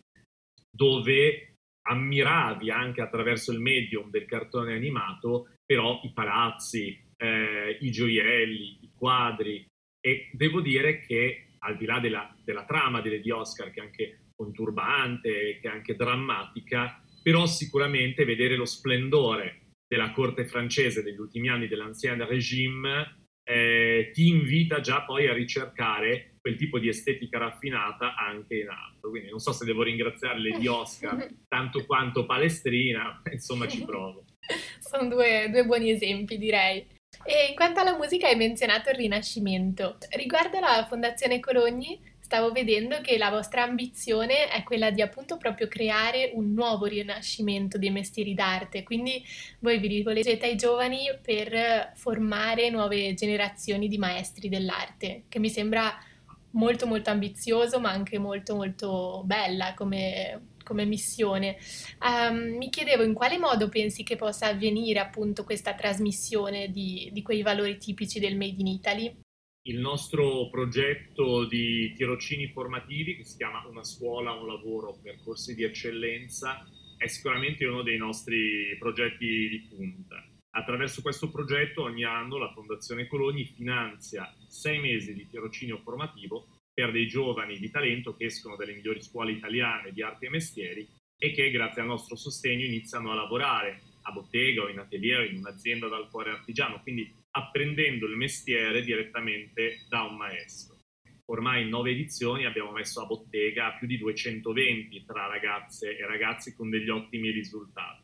dove 0.74 1.54
ammiravi 1.86 2.70
anche 2.70 3.02
attraverso 3.02 3.52
il 3.52 3.60
medium 3.60 4.10
del 4.10 4.24
cartone 4.24 4.74
animato 4.74 5.48
però 5.64 6.00
i 6.02 6.12
palazzi, 6.12 6.98
eh, 7.16 7.78
i 7.80 7.90
gioielli, 7.90 8.78
i 8.82 8.90
quadri. 8.94 9.66
E 10.00 10.30
devo 10.32 10.60
dire 10.60 11.00
che 11.00 11.48
al 11.60 11.76
di 11.76 11.86
là 11.86 11.98
della, 11.98 12.34
della 12.42 12.64
trama 12.64 13.00
di 13.00 13.10
Lady 13.10 13.30
Oscar 13.30 13.70
che 13.70 13.80
è 13.80 13.84
anche 13.84 14.18
conturbante, 14.34 15.58
che 15.60 15.68
è 15.68 15.70
anche 15.70 15.94
drammatica, 15.94 17.02
però 17.24 17.46
sicuramente 17.46 18.26
vedere 18.26 18.54
lo 18.54 18.66
splendore 18.66 19.70
della 19.88 20.12
corte 20.12 20.44
francese 20.46 21.02
degli 21.02 21.18
ultimi 21.18 21.48
anni 21.48 21.68
dell'ancien 21.68 22.22
regime 22.26 23.24
eh, 23.42 24.10
ti 24.12 24.28
invita 24.28 24.80
già 24.80 25.04
poi 25.04 25.26
a 25.26 25.32
ricercare 25.32 26.36
quel 26.38 26.56
tipo 26.56 26.78
di 26.78 26.88
estetica 26.88 27.38
raffinata 27.38 28.14
anche 28.14 28.56
in 28.56 28.68
alto. 28.68 29.08
Quindi 29.08 29.30
non 29.30 29.38
so 29.38 29.52
se 29.52 29.64
devo 29.64 29.82
ringraziare 29.82 30.38
Lady 30.38 30.66
Oscar 30.66 31.26
tanto 31.48 31.86
quanto 31.86 32.26
Palestrina, 32.26 33.22
insomma 33.32 33.66
ci 33.66 33.82
provo. 33.86 34.24
Sono 34.78 35.08
due, 35.08 35.48
due 35.50 35.64
buoni 35.64 35.90
esempi, 35.90 36.36
direi. 36.36 36.86
E 37.24 37.46
in 37.48 37.54
quanto 37.54 37.80
alla 37.80 37.96
musica 37.96 38.28
hai 38.28 38.36
menzionato 38.36 38.90
il 38.90 38.96
Rinascimento. 38.96 39.96
Riguardo 40.10 40.58
alla 40.58 40.84
Fondazione 40.86 41.40
Cologni, 41.40 41.98
stavo 42.24 42.52
vedendo 42.52 43.02
che 43.02 43.18
la 43.18 43.28
vostra 43.28 43.64
ambizione 43.64 44.48
è 44.48 44.62
quella 44.62 44.90
di 44.90 45.02
appunto 45.02 45.36
proprio 45.36 45.68
creare 45.68 46.30
un 46.32 46.54
nuovo 46.54 46.86
rinascimento 46.86 47.76
dei 47.76 47.90
mestieri 47.90 48.32
d'arte, 48.32 48.82
quindi 48.82 49.22
voi 49.58 49.78
vi 49.78 49.88
rivolgete 49.88 50.46
ai 50.46 50.56
giovani 50.56 51.00
per 51.20 51.92
formare 51.94 52.70
nuove 52.70 53.12
generazioni 53.12 53.88
di 53.88 53.98
maestri 53.98 54.48
dell'arte, 54.48 55.24
che 55.28 55.38
mi 55.38 55.50
sembra 55.50 55.94
molto 56.52 56.86
molto 56.86 57.10
ambizioso 57.10 57.78
ma 57.78 57.90
anche 57.90 58.18
molto 58.18 58.54
molto 58.54 59.22
bella 59.26 59.74
come, 59.74 60.52
come 60.64 60.86
missione. 60.86 61.58
Um, 62.00 62.56
mi 62.56 62.70
chiedevo 62.70 63.02
in 63.02 63.12
quale 63.12 63.36
modo 63.36 63.68
pensi 63.68 64.02
che 64.02 64.16
possa 64.16 64.46
avvenire 64.46 64.98
appunto 64.98 65.44
questa 65.44 65.74
trasmissione 65.74 66.70
di, 66.70 67.10
di 67.12 67.20
quei 67.20 67.42
valori 67.42 67.76
tipici 67.76 68.18
del 68.18 68.38
Made 68.38 68.60
in 68.60 68.66
Italy? 68.66 69.23
Il 69.66 69.78
nostro 69.78 70.50
progetto 70.50 71.46
di 71.46 71.94
tirocini 71.96 72.48
formativi, 72.48 73.16
che 73.16 73.24
si 73.24 73.38
chiama 73.38 73.66
Una 73.66 73.82
scuola, 73.82 74.32
un 74.32 74.46
lavoro, 74.46 74.98
percorsi 75.02 75.54
di 75.54 75.64
eccellenza, 75.64 76.68
è 76.98 77.06
sicuramente 77.06 77.64
uno 77.64 77.82
dei 77.82 77.96
nostri 77.96 78.76
progetti 78.78 79.48
di 79.48 79.66
punta. 79.74 80.22
Attraverso 80.50 81.00
questo 81.00 81.30
progetto 81.30 81.84
ogni 81.84 82.04
anno 82.04 82.36
la 82.36 82.52
Fondazione 82.52 83.06
Cologni 83.06 83.46
finanzia 83.46 84.30
sei 84.46 84.80
mesi 84.80 85.14
di 85.14 85.26
tirocinio 85.26 85.78
formativo 85.78 86.46
per 86.70 86.92
dei 86.92 87.06
giovani 87.06 87.58
di 87.58 87.70
talento 87.70 88.14
che 88.14 88.26
escono 88.26 88.56
dalle 88.56 88.74
migliori 88.74 89.02
scuole 89.02 89.32
italiane 89.32 89.92
di 89.92 90.02
arti 90.02 90.26
e 90.26 90.30
mestieri 90.30 90.86
e 91.16 91.32
che 91.32 91.50
grazie 91.50 91.80
al 91.80 91.88
nostro 91.88 92.16
sostegno 92.16 92.66
iniziano 92.66 93.12
a 93.12 93.14
lavorare 93.14 93.80
a 94.06 94.12
bottega 94.12 94.62
o 94.62 94.68
in 94.68 94.78
atelier 94.78 95.20
o 95.20 95.24
in 95.24 95.38
un'azienda 95.38 95.88
dal 95.88 96.08
cuore 96.08 96.30
artigiano, 96.30 96.80
quindi 96.80 97.12
apprendendo 97.32 98.06
il 98.06 98.16
mestiere 98.16 98.82
direttamente 98.82 99.84
da 99.88 100.02
un 100.02 100.16
maestro. 100.16 100.78
Ormai 101.26 101.62
in 101.62 101.68
nove 101.68 101.90
edizioni 101.90 102.44
abbiamo 102.44 102.70
messo 102.70 103.00
a 103.02 103.06
bottega 103.06 103.76
più 103.78 103.86
di 103.86 103.96
220 103.96 105.04
tra 105.04 105.26
ragazze 105.26 105.96
e 105.96 106.06
ragazzi 106.06 106.54
con 106.54 106.68
degli 106.68 106.90
ottimi 106.90 107.30
risultati. 107.30 108.02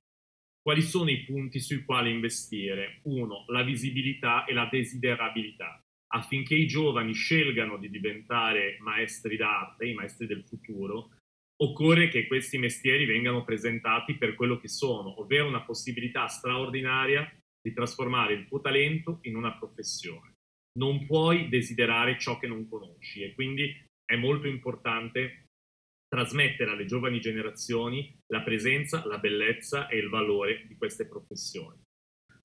Quali 0.62 0.82
sono 0.82 1.10
i 1.10 1.24
punti 1.24 1.60
sui 1.60 1.84
quali 1.84 2.10
investire? 2.10 3.00
Uno, 3.04 3.44
la 3.48 3.62
visibilità 3.62 4.44
e 4.44 4.52
la 4.52 4.68
desiderabilità 4.70 5.82
affinché 6.12 6.54
i 6.54 6.66
giovani 6.66 7.12
scelgano 7.12 7.76
di 7.76 7.88
diventare 7.88 8.78
maestri 8.80 9.36
d'arte, 9.36 9.86
i 9.86 9.94
maestri 9.94 10.26
del 10.26 10.44
futuro, 10.44 11.10
occorre 11.62 12.08
che 12.08 12.26
questi 12.26 12.58
mestieri 12.58 13.04
vengano 13.04 13.44
presentati 13.44 14.16
per 14.16 14.34
quello 14.34 14.58
che 14.58 14.68
sono, 14.68 15.20
ovvero 15.20 15.46
una 15.46 15.62
possibilità 15.62 16.26
straordinaria 16.26 17.30
di 17.60 17.72
trasformare 17.74 18.34
il 18.34 18.46
tuo 18.46 18.60
talento 18.60 19.18
in 19.22 19.36
una 19.36 19.56
professione. 19.56 20.34
Non 20.78 21.04
puoi 21.06 21.48
desiderare 21.48 22.18
ciò 22.18 22.38
che 22.38 22.46
non 22.46 22.68
conosci 22.68 23.22
e 23.22 23.34
quindi 23.34 23.74
è 24.04 24.16
molto 24.16 24.46
importante 24.46 25.46
trasmettere 26.08 26.70
alle 26.70 26.86
giovani 26.86 27.20
generazioni 27.20 28.18
la 28.32 28.42
presenza, 28.42 29.06
la 29.06 29.18
bellezza 29.18 29.86
e 29.88 29.98
il 29.98 30.08
valore 30.08 30.66
di 30.66 30.76
queste 30.76 31.06
professioni. 31.06 31.80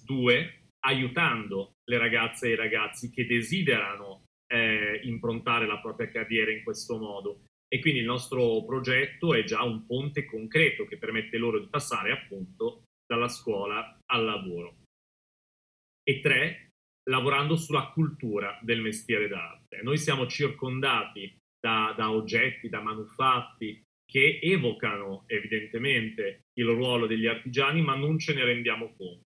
Due, 0.04 0.68
aiutando 0.86 1.74
le 1.90 1.98
ragazze 1.98 2.48
e 2.48 2.52
i 2.52 2.56
ragazzi 2.56 3.10
che 3.10 3.26
desiderano 3.26 4.26
eh, 4.48 5.00
improntare 5.04 5.66
la 5.66 5.80
propria 5.80 6.10
carriera 6.10 6.52
in 6.52 6.64
questo 6.64 6.98
modo. 6.98 7.46
E 7.76 7.80
quindi 7.82 8.00
il 8.00 8.06
nostro 8.06 8.64
progetto 8.64 9.34
è 9.34 9.44
già 9.44 9.62
un 9.64 9.86
ponte 9.86 10.24
concreto 10.24 10.86
che 10.86 10.98
permette 10.98 11.38
loro 11.38 11.60
di 11.60 11.68
passare 11.68 12.14
appunto 12.14 12.84
dalla 13.06 13.28
scuola 13.28 14.00
al 14.06 14.24
lavoro. 14.24 14.84
E 16.02 16.22
tre, 16.22 16.70
lavorando 17.10 17.58
sulla 17.58 17.90
cultura 17.90 18.58
del 18.62 18.80
mestiere 18.80 19.28
d'arte. 19.28 19.82
Noi 19.82 19.98
siamo 19.98 20.26
circondati 20.26 21.36
da, 21.60 21.94
da 21.98 22.12
oggetti, 22.12 22.70
da 22.70 22.80
manufatti 22.80 23.84
che 24.10 24.40
evocano 24.42 25.26
evidentemente 25.28 26.44
il 26.54 26.68
ruolo 26.68 27.08
degli 27.08 27.26
artigiani, 27.26 27.82
ma 27.82 27.96
non 27.96 28.18
ce 28.20 28.34
ne 28.34 28.46
rendiamo 28.46 28.94
conto 28.96 29.24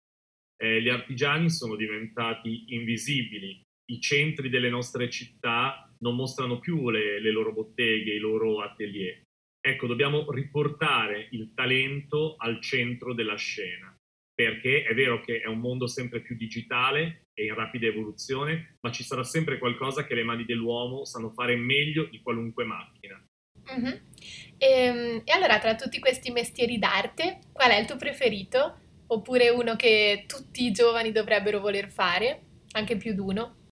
eh, 0.56 0.80
gli 0.80 0.88
artigiani 0.88 1.50
sono 1.50 1.76
diventati 1.76 2.74
invisibili, 2.74 3.60
i 3.90 4.00
centri 4.00 4.48
delle 4.48 4.70
nostre 4.70 5.10
città 5.10 5.85
non 6.00 6.14
mostrano 6.14 6.58
più 6.58 6.90
le, 6.90 7.20
le 7.20 7.30
loro 7.30 7.52
botteghe, 7.52 8.14
i 8.14 8.18
loro 8.18 8.60
atelier. 8.62 9.22
Ecco, 9.60 9.86
dobbiamo 9.86 10.30
riportare 10.30 11.28
il 11.32 11.52
talento 11.54 12.36
al 12.38 12.60
centro 12.60 13.14
della 13.14 13.36
scena, 13.36 13.94
perché 14.34 14.84
è 14.84 14.94
vero 14.94 15.20
che 15.20 15.40
è 15.40 15.46
un 15.46 15.58
mondo 15.58 15.86
sempre 15.86 16.20
più 16.20 16.36
digitale 16.36 17.22
e 17.34 17.46
in 17.46 17.54
rapida 17.54 17.86
evoluzione, 17.86 18.76
ma 18.80 18.92
ci 18.92 19.02
sarà 19.02 19.24
sempre 19.24 19.58
qualcosa 19.58 20.06
che 20.06 20.14
le 20.14 20.22
mani 20.22 20.44
dell'uomo 20.44 21.04
sanno 21.04 21.30
fare 21.30 21.56
meglio 21.56 22.04
di 22.04 22.20
qualunque 22.20 22.64
macchina. 22.64 23.20
Mm-hmm. 23.72 23.94
E, 24.58 24.66
ehm, 24.66 25.22
e 25.24 25.32
allora, 25.32 25.58
tra 25.58 25.74
tutti 25.74 25.98
questi 25.98 26.30
mestieri 26.30 26.78
d'arte, 26.78 27.40
qual 27.52 27.70
è 27.70 27.78
il 27.78 27.86
tuo 27.86 27.96
preferito? 27.96 28.84
oppure 29.08 29.50
uno 29.50 29.76
che 29.76 30.24
tutti 30.26 30.64
i 30.64 30.72
giovani 30.72 31.12
dovrebbero 31.12 31.60
voler 31.60 31.88
fare, 31.88 32.42
anche 32.72 32.96
più 32.96 33.12
di 33.12 33.20
uno? 33.20 33.65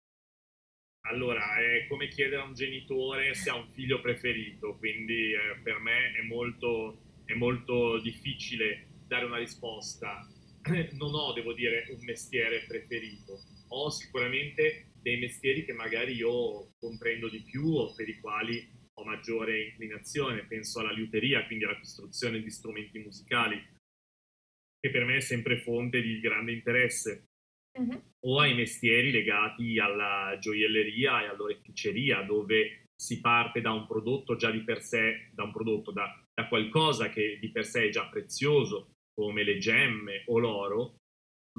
Allora, 1.05 1.57
è 1.59 1.85
come 1.87 2.07
chiedere 2.07 2.41
a 2.41 2.45
un 2.45 2.53
genitore 2.53 3.33
se 3.33 3.49
ha 3.49 3.55
un 3.55 3.67
figlio 3.73 3.99
preferito, 3.99 4.77
quindi 4.77 5.33
eh, 5.33 5.59
per 5.61 5.79
me 5.79 6.13
è 6.13 6.21
molto, 6.21 6.97
è 7.25 7.33
molto 7.33 7.99
difficile 7.99 8.87
dare 9.05 9.25
una 9.25 9.37
risposta. 9.37 10.25
Non 10.93 11.13
ho, 11.13 11.33
devo 11.33 11.51
dire, 11.51 11.85
un 11.89 12.03
mestiere 12.05 12.63
preferito. 12.65 13.43
Ho 13.69 13.89
sicuramente 13.89 14.93
dei 15.01 15.19
mestieri 15.19 15.65
che 15.65 15.73
magari 15.73 16.13
io 16.13 16.71
comprendo 16.79 17.27
di 17.27 17.41
più 17.41 17.65
o 17.65 17.93
per 17.93 18.07
i 18.07 18.19
quali 18.21 18.65
ho 18.93 19.03
maggiore 19.03 19.61
inclinazione. 19.61 20.45
Penso 20.45 20.79
alla 20.79 20.93
liuteria, 20.93 21.45
quindi 21.45 21.65
alla 21.65 21.77
costruzione 21.77 22.41
di 22.41 22.49
strumenti 22.49 22.99
musicali, 22.99 23.61
che 24.79 24.89
per 24.89 25.03
me 25.03 25.17
è 25.17 25.21
sempre 25.21 25.59
fonte 25.59 26.01
di 26.01 26.21
grande 26.21 26.53
interesse 26.53 27.32
uh-huh. 27.73 28.01
o 28.27 28.39
ai 28.39 28.55
mestieri 28.55 29.11
legati 29.11 29.79
alla 29.79 30.37
gioielleria 30.39 31.23
e 31.23 31.27
all'oreficeria, 31.27 32.21
dove 32.21 32.85
si 32.95 33.19
parte 33.19 33.61
da 33.61 33.71
un 33.71 33.85
prodotto 33.85 34.35
già 34.35 34.51
di 34.51 34.61
per 34.61 34.81
sé, 34.81 35.29
da 35.33 35.43
un 35.43 35.51
prodotto, 35.51 35.91
da, 35.91 36.23
da 36.33 36.47
qualcosa 36.47 37.09
che 37.09 37.37
di 37.39 37.51
per 37.51 37.65
sé 37.65 37.85
è 37.85 37.89
già 37.89 38.07
prezioso, 38.07 38.91
come 39.13 39.43
le 39.43 39.57
gemme 39.57 40.23
o 40.27 40.39
l'oro, 40.39 40.95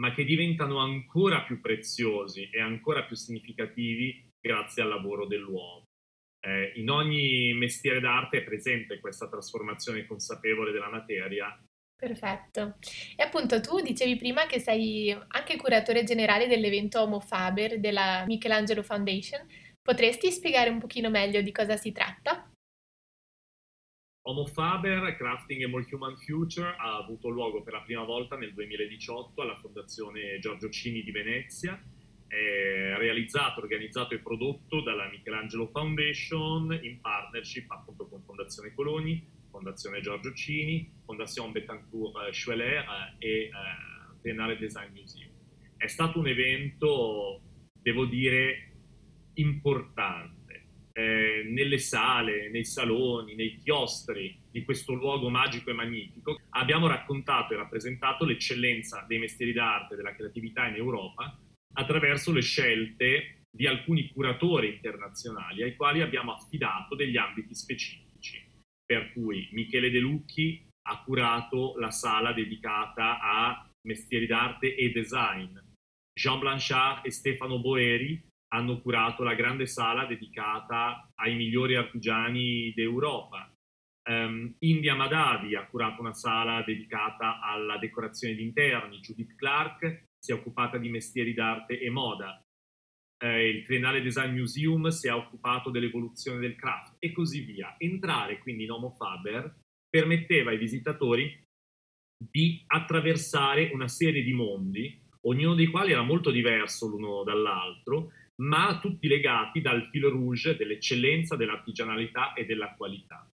ma 0.01 0.13
che 0.13 0.25
diventano 0.25 0.79
ancora 0.79 1.43
più 1.43 1.61
preziosi 1.61 2.49
e 2.51 2.61
ancora 2.61 3.05
più 3.05 3.15
significativi 3.15 4.29
grazie 4.41 4.83
al 4.83 4.89
lavoro 4.89 5.27
dell'uomo. 5.27 5.85
Eh, 6.45 6.73
in 6.77 6.91
ogni 6.91 7.55
mestiere 7.55 8.01
d'arte 8.01 8.39
è 8.39 8.45
presente 8.45 9.01
questa 9.01 9.29
trasformazione 9.29 10.05
consapevole 10.05 10.73
della 10.73 10.91
materia 10.91 11.57
Perfetto. 12.05 12.77
E 13.17 13.23
appunto 13.23 13.63
tu 13.63 13.81
dicevi 13.81 14.17
prima 14.17 14.45
che 14.45 14.61
sei 14.61 15.11
anche 15.29 15.57
curatore 15.57 16.05
generale 16.05 16.47
dell'evento 16.47 17.01
Homo 17.01 17.19
Faber 17.19 17.81
della 17.81 18.25
Michelangelo 18.27 18.83
Foundation. 18.83 19.47
Potresti 19.81 20.31
spiegare 20.31 20.69
un 20.69 20.81
pochino 20.81 21.09
meglio 21.09 21.41
di 21.41 21.51
cosa 21.51 21.79
si 21.79 21.93
tratta? 21.93 22.51
Homo 24.27 24.45
Faber, 24.45 25.17
Crafting 25.17 25.65
a 25.65 25.69
More 25.69 25.87
Human 25.91 26.17
Future, 26.19 26.77
ha 26.79 26.97
avuto 26.99 27.31
luogo 27.31 27.63
per 27.63 27.73
la 27.73 27.81
prima 27.81 28.05
volta 28.05 28.37
nel 28.37 28.53
2018 28.53 29.41
alla 29.41 29.59
Fondazione 29.59 30.39
Giorgio 30.41 30.69
Cini 30.69 31.03
di 31.03 31.11
Venezia. 31.11 31.83
È 32.27 32.97
realizzato, 32.99 33.61
organizzato 33.61 34.13
e 34.13 34.19
prodotto 34.19 34.83
dalla 34.83 35.09
Michelangelo 35.09 35.69
Foundation 35.69 36.79
in 36.83 37.01
partnership 37.01 37.71
appunto 37.71 38.07
con 38.09 38.23
Fondazione 38.25 38.75
Coloni, 38.75 39.34
Fondazione 39.55 40.01
Giorgio 40.01 40.33
Cini, 40.33 40.91
Fondazione 41.05 41.53
Betancourt 41.53 42.27
eh, 42.27 42.33
Schweller 42.33 42.85
eh, 43.21 43.25
e 43.25 43.31
eh, 43.45 43.51
Triennale 44.21 44.59
Design 44.59 44.93
Museum. 44.93 45.31
È 45.77 45.87
stato 45.87 46.19
un 46.19 46.27
evento, 46.27 47.41
devo 47.81 48.05
dire, 48.05 48.73
importante. 49.35 50.33
Eh, 50.93 51.49
nelle 51.51 51.79
sale, 51.79 52.51
nei 52.51 52.65
saloni, 52.65 53.35
nei 53.35 53.59
chiostri 53.59 54.41
di 54.51 54.65
questo 54.65 54.95
luogo 54.95 55.29
magico 55.29 55.71
e 55.71 55.75
magnifico, 55.75 56.39
abbiamo 56.51 56.89
raccontato 56.89 57.53
e 57.53 57.57
rappresentato 57.57 58.25
l'eccellenza 58.25 59.05
dei 59.07 59.19
mestieri 59.19 59.53
d'arte 59.53 59.95
e 59.95 59.97
della 59.97 60.15
creatività 60.15 60.67
in 60.67 60.77
Europa 60.77 61.37
attraverso 61.75 62.33
le 62.33 62.43
scelte 62.43 63.47
di 63.51 63.67
alcuni 63.67 64.09
curatori 64.13 64.75
internazionali 64.75 65.63
ai 65.63 65.75
quali 65.75 66.01
abbiamo 66.01 66.33
affidato 66.33 66.95
degli 66.95 67.17
ambiti 67.17 67.55
specifici 67.55 68.14
per 68.95 69.13
cui 69.13 69.49
Michele 69.51 69.91
De 69.91 69.99
Lucchi 69.99 70.65
ha 70.87 71.03
curato 71.03 71.75
la 71.79 71.91
sala 71.91 72.33
dedicata 72.33 73.19
a 73.19 73.69
mestieri 73.89 74.27
d'arte 74.27 74.77
e 74.77 74.93
design. 74.93 75.59
Jean 76.17 76.39
Blanchard 76.39 77.05
e 77.05 77.11
Stefano 77.11 77.59
Boeri 77.59 78.23
hanno 78.53 78.81
curato 78.81 79.25
la 79.25 79.35
grande 79.35 79.67
sala 79.67 80.07
dedicata 80.07 81.11
ai 81.17 81.35
migliori 81.35 81.75
artigiani 81.75 82.73
d'Europa. 82.73 83.51
Um, 84.09 84.55
India 84.61 84.95
Madavi 84.95 85.57
ha 85.57 85.67
curato 85.67 86.01
una 86.01 86.13
sala 86.13 86.63
dedicata 86.63 87.41
alla 87.41 87.79
decorazione 87.79 88.35
di 88.35 88.45
interni. 88.45 89.01
Judith 89.01 89.35
Clark 89.35 90.05
si 90.17 90.31
è 90.31 90.35
occupata 90.35 90.79
di 90.79 90.89
mestieri 90.89 91.35
d'arte 91.35 91.81
e 91.81 91.91
moda 91.91 92.44
eh, 93.19 93.49
il 93.49 93.65
Triennale 93.65 94.03
Design 94.03 94.35
Museum 94.35 94.89
si 94.89 95.09
è 95.09 95.13
occupato 95.13 95.71
dell'evoluzione 95.71 96.41
del 96.41 96.57
craft 96.57 96.97
e 96.99 97.13
così 97.13 97.41
via. 97.41 97.75
Entrare 97.79 98.39
quindi 98.39 98.65
in 98.65 98.71
Homo 98.71 98.91
Faber 98.91 99.61
permetteva 99.89 100.51
ai 100.51 100.59
visitatori 100.59 101.43
di 102.17 102.63
attraversare 102.67 103.71
una 103.73 103.89
serie 103.89 104.23
di 104.23 104.33
mondi, 104.33 105.01
ognuno 105.27 105.55
dei 105.55 105.67
quali 105.67 105.93
era 105.93 106.03
molto 106.03 106.31
diverso 106.31 106.87
l'uno 106.87 107.23
dall'altro, 107.23 108.13
ma 108.43 108.79
tutti 108.81 109.07
legati 109.07 109.61
dal 109.61 109.89
filo 109.91 110.11
rouge 110.11 110.57
dell'eccellenza, 110.57 111.37
dell'artigianalità 111.37 112.33
e 112.33 112.45
della 112.45 112.75
qualità. 112.75 113.29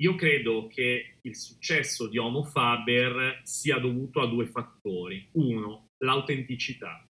Io 0.00 0.14
credo 0.14 0.66
che 0.66 1.18
il 1.20 1.36
successo 1.36 2.08
di 2.08 2.16
Homo 2.16 2.42
Faber 2.42 3.40
sia 3.42 3.78
dovuto 3.78 4.20
a 4.20 4.26
due 4.26 4.46
fattori. 4.46 5.28
Uno, 5.32 5.88
l'autenticità 6.02 7.04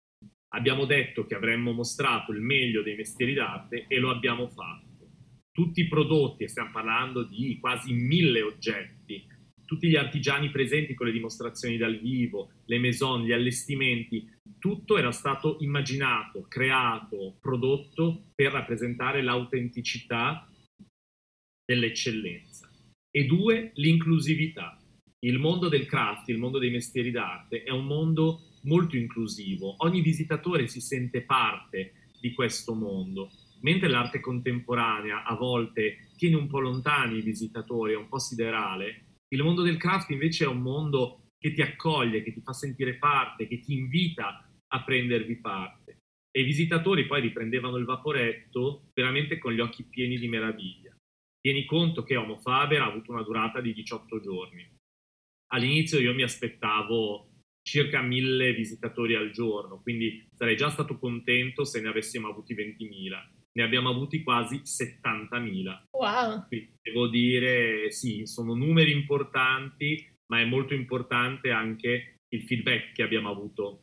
abbiamo 0.57 0.87
detto 0.87 1.27
che 1.27 1.35
avremmo 1.35 1.73
mostrato 1.73 2.33
il 2.33 2.41
meglio 2.41 2.83
dei 2.83 2.97
mestieri 2.97 3.35
d'arte 3.35 3.85
e 3.87 3.99
lo 3.99 4.11
abbiamo 4.11 4.49
fatto. 4.49 4.85
Tutti 5.53 5.83
i 5.83 5.89
prodotti, 5.89 6.45
e 6.45 6.49
stiamo 6.49 6.71
parlando 6.73 7.25
di 7.25 7.59
quasi 7.61 7.93
mille 7.93 8.41
oggetti, 8.41 9.25
tutti 9.65 9.89
gli 9.89 9.97
artigiani 9.97 10.51
presenti 10.51 10.95
con 10.95 11.07
le 11.07 11.13
dimostrazioni 11.13 11.77
dal 11.77 11.99
vivo, 11.99 12.53
le 12.67 12.79
maison, 12.79 13.25
gli 13.25 13.33
allestimenti, 13.33 14.27
tutto 14.59 14.97
era 14.97 15.13
stato 15.13 15.59
immaginato, 15.61 16.47
creato, 16.49 17.37
prodotto 17.41 18.31
per 18.35 18.53
rappresentare 18.53 19.23
l'autenticità 19.23 20.49
dell'eccellenza. 21.65 22.71
E 23.11 23.25
due, 23.25 23.73
l'inclusività. 23.75 24.81
Il 25.21 25.39
mondo 25.39 25.69
del 25.69 25.87
craft, 25.87 26.29
il 26.29 26.39
mondo 26.39 26.59
dei 26.59 26.71
mestieri 26.71 27.11
d'arte 27.11 27.63
è 27.63 27.71
un 27.71 27.87
mondo 27.87 28.56
molto 28.67 28.97
inclusivo. 28.97 29.75
Ogni 29.79 30.01
visitatore 30.03 30.69
si 30.69 30.81
sente 30.81 31.23
parte 31.23 32.11
di 32.21 32.33
questo 32.33 32.75
mondo, 32.75 33.31
mentre 33.63 33.89
l'arte 33.89 34.21
contemporanea 34.21 35.25
a 35.25 35.35
volte 35.35 36.11
tiene 36.17 36.37
un 36.37 36.47
po' 36.47 36.61
lontani 36.61 37.19
i 37.19 37.23
visitatori, 37.23 37.93
è 37.93 37.97
un 37.97 38.09
po' 38.09 38.19
siderale, 38.19 39.07
il 39.29 39.43
mondo 39.43 39.63
del 39.63 39.77
craft 39.77 40.11
invece 40.11 40.45
è 40.45 40.49
un 40.49 40.61
mondo 40.61 41.31
che 41.39 41.53
ti 41.53 41.61
accoglie, 41.61 42.23
che 42.23 42.33
ti 42.33 42.41
fa 42.41 42.53
sentire 42.53 42.95
parte, 42.95 43.49
che 43.49 43.61
ti 43.61 43.75
invita 43.75 44.49
a 44.69 44.85
prendervi 44.85 45.41
parte. 45.41 45.99
E 46.31 46.41
i 46.41 46.45
visitatori 46.45 47.07
poi 47.07 47.23
riprendevano 47.23 47.77
il 47.77 47.85
vaporetto 47.85 48.91
veramente 48.95 49.39
con 49.39 49.53
gli 49.53 49.61
occhi 49.61 49.85
pieni 49.85 50.19
di 50.19 50.29
meraviglia. 50.29 50.95
Tieni 51.41 51.65
conto 51.65 52.03
che 52.03 52.17
Homo 52.17 52.39
Faber 52.39 52.83
ha 52.83 52.87
avuto 52.87 53.13
una 53.13 53.23
durata 53.23 53.61
di 53.61 53.73
18 53.73 54.21
giorni. 54.21 54.69
All'inizio 55.53 55.99
io 55.99 56.15
mi 56.15 56.23
aspettavo 56.23 57.36
circa 57.67 58.01
mille 58.01 58.53
visitatori 58.53 59.17
al 59.17 59.33
giorno, 59.33 59.81
quindi 59.83 60.25
sarei 60.33 60.57
già 60.57 60.71
stato 60.71 60.99
contento 60.99 61.65
se 61.65 61.81
ne 61.81 61.89
avessimo 61.89 62.29
avuti 62.29 62.55
20.000. 62.55 63.35
Ne 63.57 63.63
abbiamo 63.63 63.91
avuti 63.91 64.23
quasi 64.23 64.59
70.000. 64.59 65.87
Wow! 65.99 66.47
Quindi 66.47 66.75
devo 66.81 67.09
dire, 67.09 67.91
sì, 67.91 68.25
sono 68.27 68.55
numeri 68.55 68.93
importanti, 68.93 70.09
ma 70.31 70.41
è 70.41 70.45
molto 70.45 70.75
importante 70.75 71.51
anche 71.51 72.19
il 72.29 72.43
feedback 72.43 72.93
che 72.93 73.03
abbiamo 73.03 73.31
avuto 73.31 73.83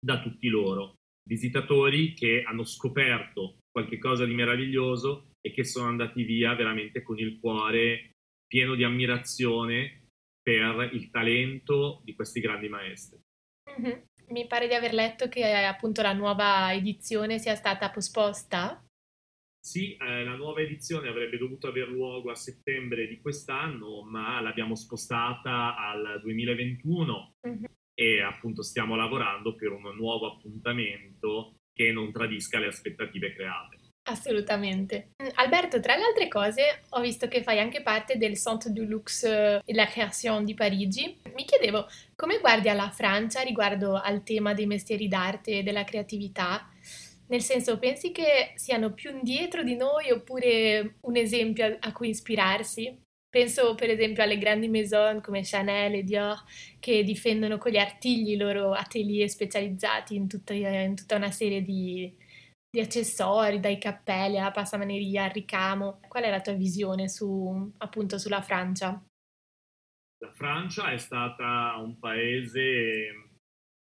da 0.00 0.20
tutti 0.20 0.48
loro. 0.48 0.94
Visitatori 1.28 2.12
che 2.12 2.42
hanno 2.42 2.64
scoperto 2.64 3.58
qualcosa 3.70 4.24
di 4.24 4.34
meraviglioso 4.34 5.30
e 5.40 5.52
che 5.52 5.64
sono 5.64 5.86
andati 5.86 6.24
via 6.24 6.54
veramente 6.54 7.02
con 7.02 7.18
il 7.18 7.38
cuore 7.38 8.12
pieno 8.46 8.74
di 8.74 8.82
ammirazione 8.82 10.05
per 10.46 10.90
il 10.92 11.10
talento 11.10 12.02
di 12.04 12.14
questi 12.14 12.38
grandi 12.38 12.68
maestri. 12.68 13.20
Mm-hmm. 13.68 13.98
Mi 14.28 14.46
pare 14.46 14.68
di 14.68 14.74
aver 14.74 14.94
letto 14.94 15.28
che 15.28 15.44
appunto 15.44 16.02
la 16.02 16.12
nuova 16.12 16.72
edizione 16.72 17.40
sia 17.40 17.56
stata 17.56 17.90
posposta. 17.90 18.80
Sì, 19.58 19.96
eh, 19.96 20.22
la 20.22 20.36
nuova 20.36 20.60
edizione 20.60 21.08
avrebbe 21.08 21.36
dovuto 21.36 21.66
aver 21.66 21.88
luogo 21.88 22.30
a 22.30 22.36
settembre 22.36 23.08
di 23.08 23.20
quest'anno, 23.20 24.02
ma 24.02 24.40
l'abbiamo 24.40 24.76
spostata 24.76 25.76
al 25.76 26.20
2021 26.22 27.34
mm-hmm. 27.44 27.64
e 27.92 28.22
appunto 28.22 28.62
stiamo 28.62 28.94
lavorando 28.94 29.56
per 29.56 29.72
un 29.72 29.96
nuovo 29.96 30.32
appuntamento 30.32 31.56
che 31.72 31.90
non 31.90 32.12
tradisca 32.12 32.60
le 32.60 32.68
aspettative 32.68 33.34
create. 33.34 33.85
Assolutamente. 34.08 35.10
Mm, 35.20 35.28
Alberto, 35.34 35.80
tra 35.80 35.96
le 35.96 36.04
altre 36.04 36.28
cose, 36.28 36.82
ho 36.90 37.00
visto 37.00 37.26
che 37.26 37.42
fai 37.42 37.58
anche 37.58 37.82
parte 37.82 38.16
del 38.16 38.36
Centre 38.36 38.70
du 38.70 38.84
Luxe 38.84 39.60
et 39.64 39.74
la 39.74 39.86
Création 39.86 40.44
di 40.44 40.54
Parigi. 40.54 41.16
Mi 41.34 41.44
chiedevo 41.44 41.86
come 42.14 42.38
guardi 42.38 42.68
alla 42.68 42.90
Francia 42.90 43.40
riguardo 43.40 44.00
al 44.00 44.22
tema 44.22 44.54
dei 44.54 44.66
mestieri 44.66 45.08
d'arte 45.08 45.58
e 45.58 45.62
della 45.64 45.84
creatività? 45.84 46.68
Nel 47.28 47.42
senso, 47.42 47.78
pensi 47.78 48.12
che 48.12 48.52
siano 48.54 48.92
più 48.92 49.10
indietro 49.10 49.64
di 49.64 49.74
noi 49.74 50.12
oppure 50.12 50.98
un 51.00 51.16
esempio 51.16 51.76
a 51.80 51.92
cui 51.92 52.10
ispirarsi? 52.10 52.96
Penso 53.28 53.74
per 53.74 53.90
esempio 53.90 54.22
alle 54.22 54.38
grandi 54.38 54.68
maison 54.68 55.20
come 55.20 55.40
Chanel 55.42 55.94
e 55.94 56.04
Dior 56.04 56.42
che 56.78 57.02
difendono 57.02 57.58
con 57.58 57.72
gli 57.72 57.76
artigli 57.76 58.30
i 58.30 58.36
loro 58.36 58.72
atelier 58.72 59.28
specializzati 59.28 60.14
in 60.14 60.28
tutta, 60.28 60.54
in 60.54 60.94
tutta 60.94 61.16
una 61.16 61.32
serie 61.32 61.60
di, 61.62 62.14
di 62.76 62.82
accessori, 62.82 63.58
dai 63.58 63.78
cappelli 63.78 64.38
alla 64.38 64.50
passamaneria 64.50 65.24
al 65.24 65.30
ricamo. 65.30 66.00
Qual 66.06 66.24
è 66.24 66.28
la 66.28 66.42
tua 66.42 66.52
visione 66.52 67.08
su, 67.08 67.72
appunto 67.78 68.18
sulla 68.18 68.42
Francia? 68.42 69.02
La 70.18 70.32
Francia 70.32 70.92
è 70.92 70.98
stata 70.98 71.74
un 71.78 71.98
paese 71.98 73.30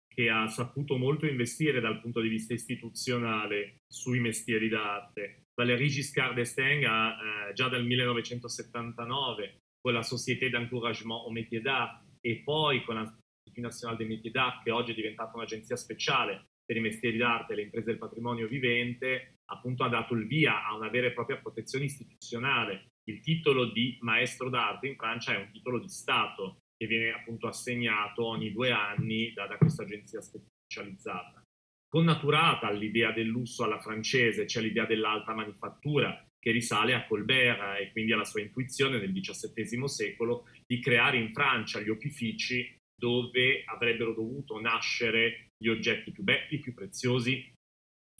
che 0.07 0.31
ha 0.31 0.46
saputo 0.46 0.96
molto 0.96 1.27
investire 1.27 1.81
dal 1.81 2.01
punto 2.01 2.20
di 2.20 2.29
vista 2.29 2.55
istituzionale 2.55 3.79
sui 3.88 4.20
mestieri 4.20 4.68
d'arte. 4.68 5.46
Valéry 5.55 5.88
Giscard 5.88 6.35
d'Estaing 6.35 6.85
ha 6.85 7.49
eh, 7.49 7.53
già 7.55 7.68
dal 7.68 7.85
1979 7.85 9.62
con 9.81 9.94
la 9.94 10.03
Société 10.03 10.49
d'encouragement 10.49 11.25
au 11.25 11.33
métier 11.33 11.61
d'art 11.61 12.05
e 12.20 12.42
poi 12.44 12.85
con 12.85 12.94
l'Institut 12.96 13.64
National 13.64 13.96
des 13.96 14.07
Métiers 14.07 14.33
d'Art 14.33 14.62
che 14.62 14.70
oggi 14.70 14.92
è 14.92 14.94
diventata 14.94 15.33
un'agenzia 15.35 15.77
speciale 15.77 16.51
per 16.66 16.76
i 16.76 16.81
mestieri 16.81 17.16
d'arte 17.16 17.52
e 17.52 17.57
le 17.57 17.62
imprese 17.62 17.87
del 17.87 17.98
patrimonio 17.98 18.48
vivente, 18.48 19.37
appunto 19.46 19.85
ha 19.85 19.88
dato 19.88 20.14
il 20.14 20.26
via 20.26 20.66
a 20.66 20.74
una 20.74 20.88
vera 20.88 21.07
e 21.07 21.12
propria 21.12 21.38
protezione 21.38 21.85
istituzionale. 21.85 22.88
Il 23.05 23.20
titolo 23.20 23.70
di 23.70 23.96
maestro 24.00 24.50
d'arte 24.50 24.88
in 24.88 24.96
Francia 24.96 25.33
è 25.33 25.38
un 25.38 25.50
titolo 25.52 25.79
di 25.79 25.88
Stato 25.88 26.59
che 26.76 26.87
viene 26.87 27.12
appunto 27.12 27.46
assegnato 27.46 28.26
ogni 28.26 28.52
due 28.52 28.72
anni 28.72 29.33
da, 29.33 29.46
da 29.46 29.57
questa 29.57 29.85
agenzia 29.85 30.20
specializzata. 30.20 31.42
Connaturata 31.88 32.66
all'idea 32.66 33.12
del 33.12 33.29
lusso 33.29 33.62
alla 33.62 33.81
francese, 33.81 34.44
c'è 34.44 34.61
l'idea 34.61 34.87
dell'alta 34.87 35.33
manifattura 35.33 36.20
che 36.38 36.50
risale 36.50 36.94
a 36.94 37.07
Colbert 37.07 37.81
e 37.81 37.92
quindi 37.92 38.12
alla 38.12 38.24
sua 38.24 38.40
intuizione 38.40 38.98
nel 38.98 39.12
XVII 39.12 39.88
secolo 39.88 40.46
di 40.66 40.81
creare 40.81 41.16
in 41.16 41.33
Francia 41.33 41.81
gli 41.81 41.88
opifici 41.88 42.76
dove 42.94 43.62
avrebbero 43.66 44.14
dovuto 44.14 44.61
nascere 44.61 45.45
gli 45.57 45.69
oggetti 45.69 46.11
più 46.12 46.23
belli, 46.23 46.59
più 46.61 46.75
preziosi 46.75 47.53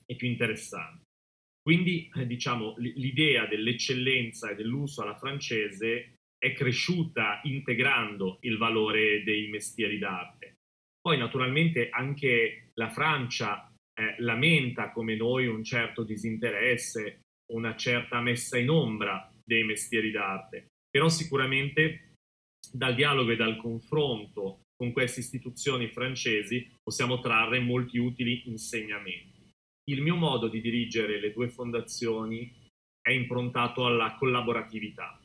e 0.05 0.17
più 0.17 0.29
interessanti. 0.29 1.05
Quindi, 1.63 2.09
eh, 2.15 2.27
diciamo, 2.27 2.77
l'idea 2.79 3.47
dell'eccellenza 3.47 4.51
e 4.51 4.55
dell'uso 4.55 5.03
alla 5.03 5.17
francese 5.17 6.15
è 6.39 6.53
cresciuta 6.53 7.41
integrando 7.45 8.39
il 8.43 8.57
valore 8.57 9.25
dei 9.25 9.49
mestieri 9.49 9.99
d'arte. 9.99 10.55
Poi, 11.01 11.19
naturalmente, 11.19 11.89
anche 11.91 12.71
la 12.75 12.89
Francia 12.91 13.69
eh, 13.99 14.15
lamenta 14.19 14.93
come 14.93 15.17
noi 15.17 15.47
un 15.47 15.65
certo 15.65 16.05
disinteresse, 16.05 17.23
una 17.53 17.75
certa 17.77 18.21
messa 18.21 18.59
in 18.59 18.71
ombra 18.71 19.29
dei 19.45 19.65
mestieri 19.65 20.11
d'arte, 20.11 20.69
però 20.89 21.09
sicuramente 21.09 22.13
dal 22.73 22.95
dialogo 22.95 23.31
e 23.31 23.37
dal 23.37 23.57
confronto 23.57 24.61
con 24.77 24.93
queste 24.93 25.21
istituzioni 25.21 25.89
francesi 25.89 26.71
possiamo 26.83 27.21
trarre 27.21 27.59
molti 27.61 27.99
utili 27.99 28.49
insegnamenti. 28.49 29.51
Il 29.89 30.03
mio 30.03 30.17
modo 30.17 30.49
di 30.49 30.61
dirigere 30.61 31.19
le 31.19 31.33
due 31.33 31.49
fondazioni 31.49 32.53
è 33.01 33.11
improntato 33.11 33.87
alla 33.87 34.17
collaboratività. 34.17 35.19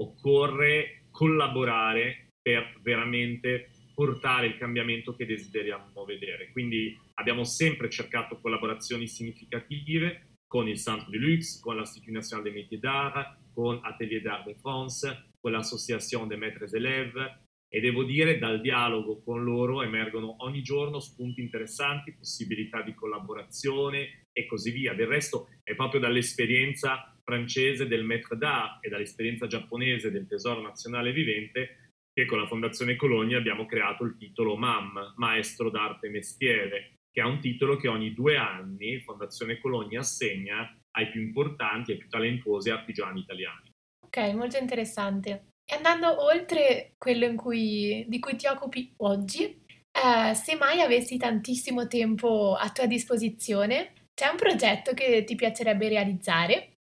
Occorre 0.00 1.06
collaborare 1.10 2.28
per 2.40 2.78
veramente 2.80 3.70
portare 3.92 4.46
il 4.46 4.56
cambiamento 4.56 5.16
che 5.16 5.26
desideriamo 5.26 6.04
vedere. 6.04 6.52
Quindi 6.52 6.96
abbiamo 7.14 7.42
sempre 7.42 7.90
cercato 7.90 8.38
collaborazioni 8.38 9.08
significative 9.08 10.36
con 10.46 10.68
il 10.68 10.78
Centre 10.78 11.10
du 11.10 11.18
Luxe, 11.18 11.60
con 11.60 11.76
l'Institut 11.76 12.14
National 12.14 12.44
des 12.44 12.54
Métiers 12.54 12.80
d'Art, 12.80 13.36
con 13.52 13.80
Atelier 13.82 14.22
d'Art 14.22 14.46
de 14.46 14.54
France, 14.54 15.32
con 15.40 15.50
l'Association 15.50 16.26
des 16.26 16.38
Maîtres 16.38 16.72
Élèves, 16.74 17.47
e 17.68 17.80
devo 17.80 18.02
dire 18.02 18.38
dal 18.38 18.60
dialogo 18.60 19.22
con 19.22 19.44
loro 19.44 19.82
emergono 19.82 20.36
ogni 20.38 20.62
giorno 20.62 21.00
spunti 21.00 21.40
interessanti, 21.40 22.14
possibilità 22.14 22.82
di 22.82 22.94
collaborazione 22.94 24.26
e 24.32 24.46
così 24.46 24.70
via. 24.70 24.94
Del 24.94 25.06
resto 25.06 25.48
è 25.62 25.74
proprio 25.74 26.00
dall'esperienza 26.00 27.14
francese 27.22 27.86
del 27.86 28.04
Maître 28.04 28.36
d'Art 28.36 28.84
e 28.84 28.88
dall'esperienza 28.88 29.46
giapponese 29.46 30.10
del 30.10 30.26
Tesoro 30.26 30.62
Nazionale 30.62 31.12
Vivente 31.12 31.90
che 32.18 32.24
con 32.24 32.38
la 32.38 32.48
Fondazione 32.48 32.96
Cologna 32.96 33.36
abbiamo 33.36 33.64
creato 33.66 34.02
il 34.02 34.16
titolo 34.16 34.56
MAM, 34.56 35.14
Maestro 35.16 35.70
d'Arte 35.70 36.08
e 36.08 36.10
Mestiere, 36.10 36.94
che 37.12 37.20
è 37.20 37.24
un 37.24 37.38
titolo 37.38 37.76
che 37.76 37.86
ogni 37.86 38.12
due 38.12 38.36
anni 38.36 38.98
Fondazione 39.00 39.60
Cologna 39.60 40.00
assegna 40.00 40.74
ai 40.96 41.10
più 41.10 41.20
importanti 41.20 41.92
e 41.92 41.96
più 41.96 42.08
talentuosi 42.08 42.70
artigiani 42.70 43.20
italiani. 43.20 43.70
Ok, 44.04 44.34
molto 44.34 44.56
interessante. 44.56 45.50
E 45.70 45.74
andando 45.74 46.22
oltre 46.24 46.94
quello 46.96 47.34
cui, 47.34 48.06
di 48.08 48.18
cui 48.18 48.36
ti 48.36 48.46
occupi 48.46 48.90
oggi, 48.98 49.44
eh, 49.44 50.34
se 50.34 50.56
mai 50.56 50.80
avessi 50.80 51.18
tantissimo 51.18 51.86
tempo 51.86 52.54
a 52.54 52.70
tua 52.70 52.86
disposizione, 52.86 53.92
c'è 54.14 54.28
un 54.28 54.36
progetto 54.36 54.94
che 54.94 55.24
ti 55.24 55.34
piacerebbe 55.34 55.90
realizzare? 55.90 56.72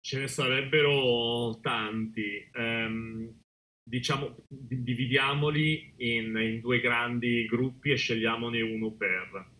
Ce 0.00 0.18
ne 0.18 0.26
sarebbero 0.26 1.58
tanti. 1.60 2.50
Um, 2.54 3.40
diciamo, 3.86 4.36
dividiamoli 4.48 5.92
in, 5.98 6.34
in, 6.36 6.60
due 6.60 6.80
grandi 6.80 7.44
gruppi 7.44 7.90
e 7.90 7.96
scegliamone 7.96 8.62
uno 8.62 8.90
per. 8.92 9.50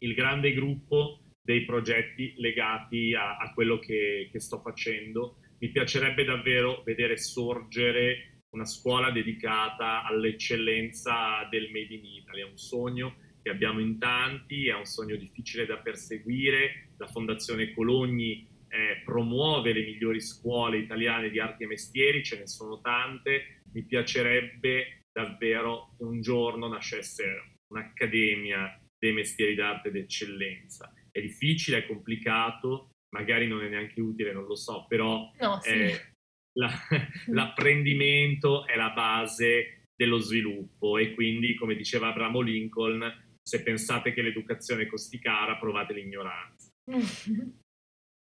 Il 0.00 0.12
grande 0.12 0.52
gruppo 0.52 1.20
dei 1.40 1.64
progetti 1.64 2.34
legati 2.36 3.14
a, 3.14 3.38
a 3.38 3.52
quello 3.54 3.78
che, 3.78 4.28
che 4.30 4.40
sto 4.40 4.60
facendo 4.60 5.38
mi 5.60 5.70
piacerebbe 5.70 6.24
davvero 6.24 6.82
vedere 6.84 7.16
sorgere 7.16 8.42
una 8.50 8.64
scuola 8.64 9.10
dedicata 9.10 10.04
all'eccellenza 10.04 11.46
del 11.50 11.70
Made 11.70 11.94
in 11.94 12.04
Italy. 12.04 12.40
È 12.40 12.44
un 12.44 12.56
sogno 12.56 13.16
che 13.42 13.50
abbiamo 13.50 13.80
in 13.80 13.98
tanti, 13.98 14.68
è 14.68 14.74
un 14.74 14.84
sogno 14.84 15.16
difficile 15.16 15.66
da 15.66 15.78
perseguire. 15.78 16.90
La 16.96 17.06
Fondazione 17.06 17.72
Cologni 17.74 18.48
eh, 18.68 19.02
promuove 19.04 19.72
le 19.72 19.82
migliori 19.82 20.20
scuole 20.20 20.78
italiane 20.78 21.30
di 21.30 21.40
arti 21.40 21.64
e 21.64 21.66
mestieri, 21.66 22.24
ce 22.24 22.38
ne 22.38 22.46
sono 22.46 22.80
tante. 22.80 23.62
Mi 23.72 23.84
piacerebbe 23.84 25.06
davvero 25.12 25.96
un 25.98 26.20
giorno 26.20 26.68
nascesse 26.68 27.56
un'accademia 27.68 28.80
dei 28.96 29.12
mestieri 29.12 29.54
d'arte 29.54 29.90
d'eccellenza. 29.90 30.92
È 31.10 31.20
difficile, 31.20 31.78
è 31.78 31.86
complicato, 31.86 32.92
magari 33.10 33.46
non 33.46 33.62
è 33.62 33.68
neanche 33.68 34.00
utile, 34.00 34.32
non 34.32 34.44
lo 34.44 34.54
so, 34.54 34.86
però 34.86 35.30
no, 35.40 35.60
sì. 35.60 35.70
eh, 35.70 36.14
la, 36.58 36.70
l'apprendimento 37.28 38.66
è 38.66 38.76
la 38.76 38.90
base 38.90 39.84
dello 39.94 40.18
sviluppo 40.18 40.98
e 40.98 41.14
quindi, 41.14 41.54
come 41.54 41.74
diceva 41.74 42.08
Abramo 42.08 42.40
Lincoln, 42.40 43.36
se 43.42 43.62
pensate 43.62 44.12
che 44.12 44.22
l'educazione 44.22 44.86
costi 44.86 45.18
cara, 45.18 45.56
provate 45.56 45.94
l'ignoranza. 45.94 46.68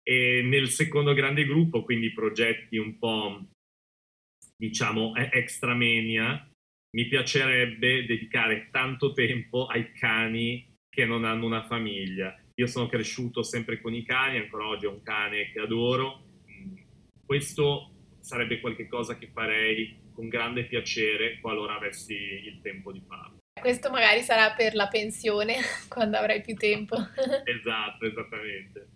e 0.03 0.41
nel 0.41 0.69
secondo 0.69 1.13
grande 1.13 1.45
gruppo, 1.45 1.83
quindi 1.83 2.13
progetti 2.13 2.77
un 2.77 2.97
po' 2.97 3.45
diciamo 4.55 5.13
extramenia, 5.15 6.49
mi 6.95 7.07
piacerebbe 7.07 8.05
dedicare 8.05 8.69
tanto 8.71 9.11
tempo 9.11 9.67
ai 9.67 9.91
cani 9.91 10.73
che 10.89 11.05
non 11.05 11.25
hanno 11.25 11.45
una 11.45 11.63
famiglia 11.67 12.35
io 12.59 12.65
sono 12.65 12.87
cresciuto 12.87 13.43
sempre 13.43 13.79
con 13.79 13.93
i 13.93 14.03
cani, 14.03 14.37
ancora 14.37 14.67
oggi 14.67 14.87
ho 14.87 14.91
un 14.91 15.03
cane 15.03 15.51
che 15.51 15.59
adoro. 15.59 16.23
Questo 17.23 17.91
sarebbe 18.19 18.59
qualcosa 18.59 19.17
che 19.17 19.29
farei 19.31 20.05
con 20.11 20.27
grande 20.27 20.65
piacere 20.65 21.39
qualora 21.39 21.75
avessi 21.75 22.15
il 22.15 22.59
tempo 22.61 22.91
di 22.91 23.03
farlo. 23.07 23.37
Questo 23.59 23.91
magari 23.91 24.21
sarà 24.21 24.53
per 24.53 24.73
la 24.73 24.87
pensione, 24.87 25.57
quando 25.87 26.17
avrai 26.17 26.41
più 26.41 26.55
tempo. 26.55 26.95
esatto, 27.45 28.05
esattamente. 28.05 28.89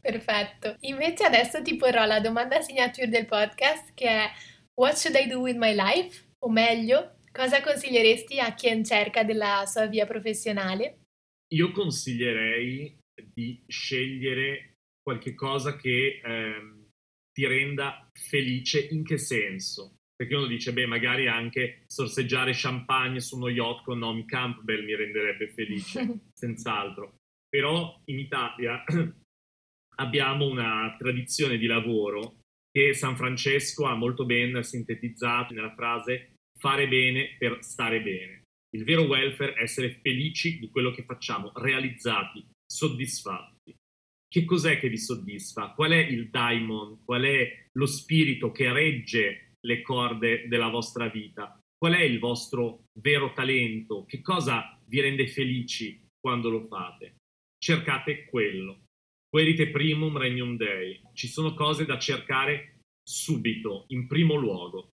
Perfetto. 0.00 0.76
Invece 0.80 1.24
adesso 1.24 1.62
ti 1.62 1.76
porrò 1.76 2.04
la 2.04 2.20
domanda 2.20 2.60
signature 2.60 3.08
del 3.08 3.24
podcast 3.24 3.94
che 3.94 4.06
è 4.06 4.30
What 4.74 4.96
should 4.96 5.16
I 5.16 5.26
do 5.26 5.40
with 5.40 5.56
my 5.56 5.74
life? 5.74 6.26
O 6.40 6.50
meglio, 6.50 7.16
cosa 7.32 7.62
consiglieresti 7.62 8.38
a 8.38 8.52
chi 8.52 8.68
è 8.68 8.72
in 8.72 8.84
cerca 8.84 9.24
della 9.24 9.64
sua 9.64 9.86
via 9.86 10.04
professionale? 10.04 10.98
Io 11.54 11.72
consiglierei 11.72 12.97
di 13.32 13.62
scegliere 13.66 14.74
qualche 15.02 15.34
cosa 15.34 15.76
che 15.76 16.20
ehm, 16.22 16.86
ti 17.32 17.46
renda 17.46 18.10
felice. 18.12 18.88
In 18.90 19.04
che 19.04 19.18
senso? 19.18 19.96
Perché 20.14 20.34
uno 20.34 20.46
dice, 20.46 20.72
beh, 20.72 20.86
magari 20.86 21.28
anche 21.28 21.84
sorseggiare 21.86 22.50
champagne 22.54 23.20
su 23.20 23.36
uno 23.36 23.48
yacht 23.48 23.84
con 23.84 23.98
Naomi 23.98 24.26
Campbell 24.26 24.84
mi 24.84 24.94
renderebbe 24.94 25.48
felice, 25.50 26.20
senz'altro. 26.34 27.16
Però 27.48 28.00
in 28.06 28.18
Italia 28.18 28.82
abbiamo 29.96 30.46
una 30.46 30.94
tradizione 30.98 31.56
di 31.56 31.66
lavoro 31.66 32.40
che 32.70 32.92
San 32.94 33.16
Francesco 33.16 33.86
ha 33.86 33.94
molto 33.94 34.26
ben 34.26 34.62
sintetizzato 34.62 35.54
nella 35.54 35.74
frase 35.74 36.34
fare 36.58 36.88
bene 36.88 37.36
per 37.38 37.58
stare 37.62 38.02
bene. 38.02 38.42
Il 38.76 38.84
vero 38.84 39.02
welfare 39.02 39.54
è 39.54 39.62
essere 39.62 40.00
felici 40.02 40.58
di 40.58 40.68
quello 40.68 40.90
che 40.90 41.04
facciamo, 41.04 41.52
realizzati, 41.54 42.46
soddisfatti. 42.70 43.74
Che 44.28 44.44
cos'è 44.44 44.78
che 44.78 44.88
vi 44.88 44.98
soddisfa? 44.98 45.72
Qual 45.72 45.90
è 45.92 45.96
il 45.96 46.28
daimon? 46.28 47.02
Qual 47.04 47.22
è 47.22 47.66
lo 47.72 47.86
spirito 47.86 48.50
che 48.52 48.70
regge 48.72 49.54
le 49.60 49.80
corde 49.80 50.46
della 50.48 50.68
vostra 50.68 51.08
vita? 51.08 51.58
Qual 51.76 51.94
è 51.94 52.02
il 52.02 52.18
vostro 52.18 52.84
vero 53.00 53.32
talento? 53.32 54.04
Che 54.04 54.20
cosa 54.20 54.78
vi 54.86 55.00
rende 55.00 55.26
felici 55.28 56.06
quando 56.20 56.50
lo 56.50 56.66
fate? 56.66 57.16
Cercate 57.56 58.26
quello. 58.26 58.84
Querite 59.28 59.70
primum 59.70 60.16
regnum 60.18 60.56
Dei. 60.56 61.00
Ci 61.14 61.28
sono 61.28 61.54
cose 61.54 61.86
da 61.86 61.98
cercare 61.98 62.80
subito, 63.02 63.84
in 63.88 64.06
primo 64.06 64.34
luogo. 64.34 64.90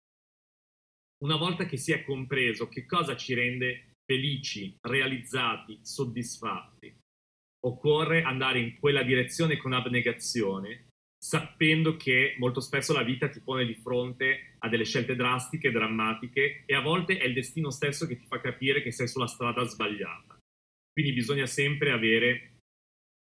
Una 1.22 1.37
volta 1.37 1.66
che 1.66 1.76
si 1.76 1.92
è 1.92 2.04
compreso 2.04 2.68
che 2.68 2.87
cosa 2.87 3.16
ci 3.16 3.35
rende 3.35 3.94
felici, 4.04 4.76
realizzati, 4.81 5.78
soddisfatti, 5.83 6.96
occorre 7.61 8.23
andare 8.23 8.61
in 8.61 8.79
quella 8.79 9.03
direzione 9.03 9.57
con 9.57 9.73
abnegazione, 9.73 10.88
sapendo 11.18 11.97
che 11.97 12.37
molto 12.38 12.61
spesso 12.61 12.92
la 12.92 13.03
vita 13.03 13.29
ti 13.29 13.40
pone 13.40 13.66
di 13.66 13.75
fronte 13.75 14.55
a 14.59 14.68
delle 14.68 14.85
scelte 14.85 15.16
drastiche, 15.16 15.73
drammatiche 15.73 16.62
e 16.64 16.75
a 16.75 16.81
volte 16.81 17.18
è 17.18 17.25
il 17.25 17.35
destino 17.35 17.71
stesso 17.71 18.07
che 18.07 18.16
ti 18.16 18.27
fa 18.27 18.40
capire 18.40 18.83
che 18.83 18.92
sei 18.92 19.09
sulla 19.09 19.27
strada 19.27 19.64
sbagliata. 19.64 20.38
Quindi 20.92 21.12
bisogna 21.12 21.47
sempre 21.47 21.90
avere 21.90 22.59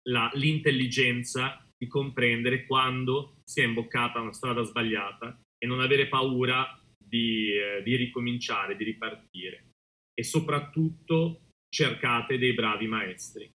la, 0.10 0.30
l'intelligenza 0.34 1.64
di 1.78 1.88
comprendere 1.88 2.66
quando 2.66 3.42
si 3.44 3.62
è 3.62 3.64
imboccata 3.64 4.20
una 4.20 4.34
strada 4.34 4.62
sbagliata 4.64 5.40
e 5.58 5.66
non 5.66 5.80
avere 5.80 6.08
paura 6.08 6.80
di, 6.98 7.54
eh, 7.54 7.82
di 7.84 7.96
ricominciare, 7.96 8.76
di 8.76 8.84
ripartire. 8.84 9.72
E 10.14 10.24
soprattutto 10.24 11.52
cercate 11.70 12.38
dei 12.38 12.54
bravi 12.54 12.88
maestri. 12.88 13.50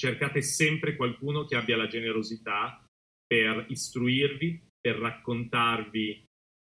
Cercate 0.00 0.40
sempre 0.40 0.96
qualcuno 0.96 1.44
che 1.44 1.56
abbia 1.56 1.76
la 1.76 1.86
generosità 1.86 2.82
per 3.26 3.66
istruirvi, 3.68 4.68
per 4.80 4.96
raccontarvi 4.96 6.24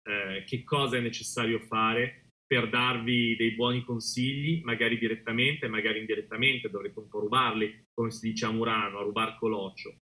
eh, 0.08 0.44
che 0.46 0.64
cosa 0.64 0.98
è 0.98 1.00
necessario 1.00 1.60
fare, 1.62 2.30
per 2.46 2.70
darvi 2.70 3.36
dei 3.36 3.56
buoni 3.56 3.84
consigli, 3.84 4.62
magari 4.64 5.00
direttamente, 5.00 5.68
magari 5.68 6.02
indirettamente, 6.02 6.70
dovrete 6.70 7.00
un 7.00 7.08
po' 7.08 7.22
rubarli, 7.22 7.86
come 7.96 8.12
si 8.12 8.30
dice 8.30 8.46
a 8.46 8.52
Murano, 8.52 9.00
a 9.00 9.04
rubar 9.04 9.40
coloccio. 9.40 9.96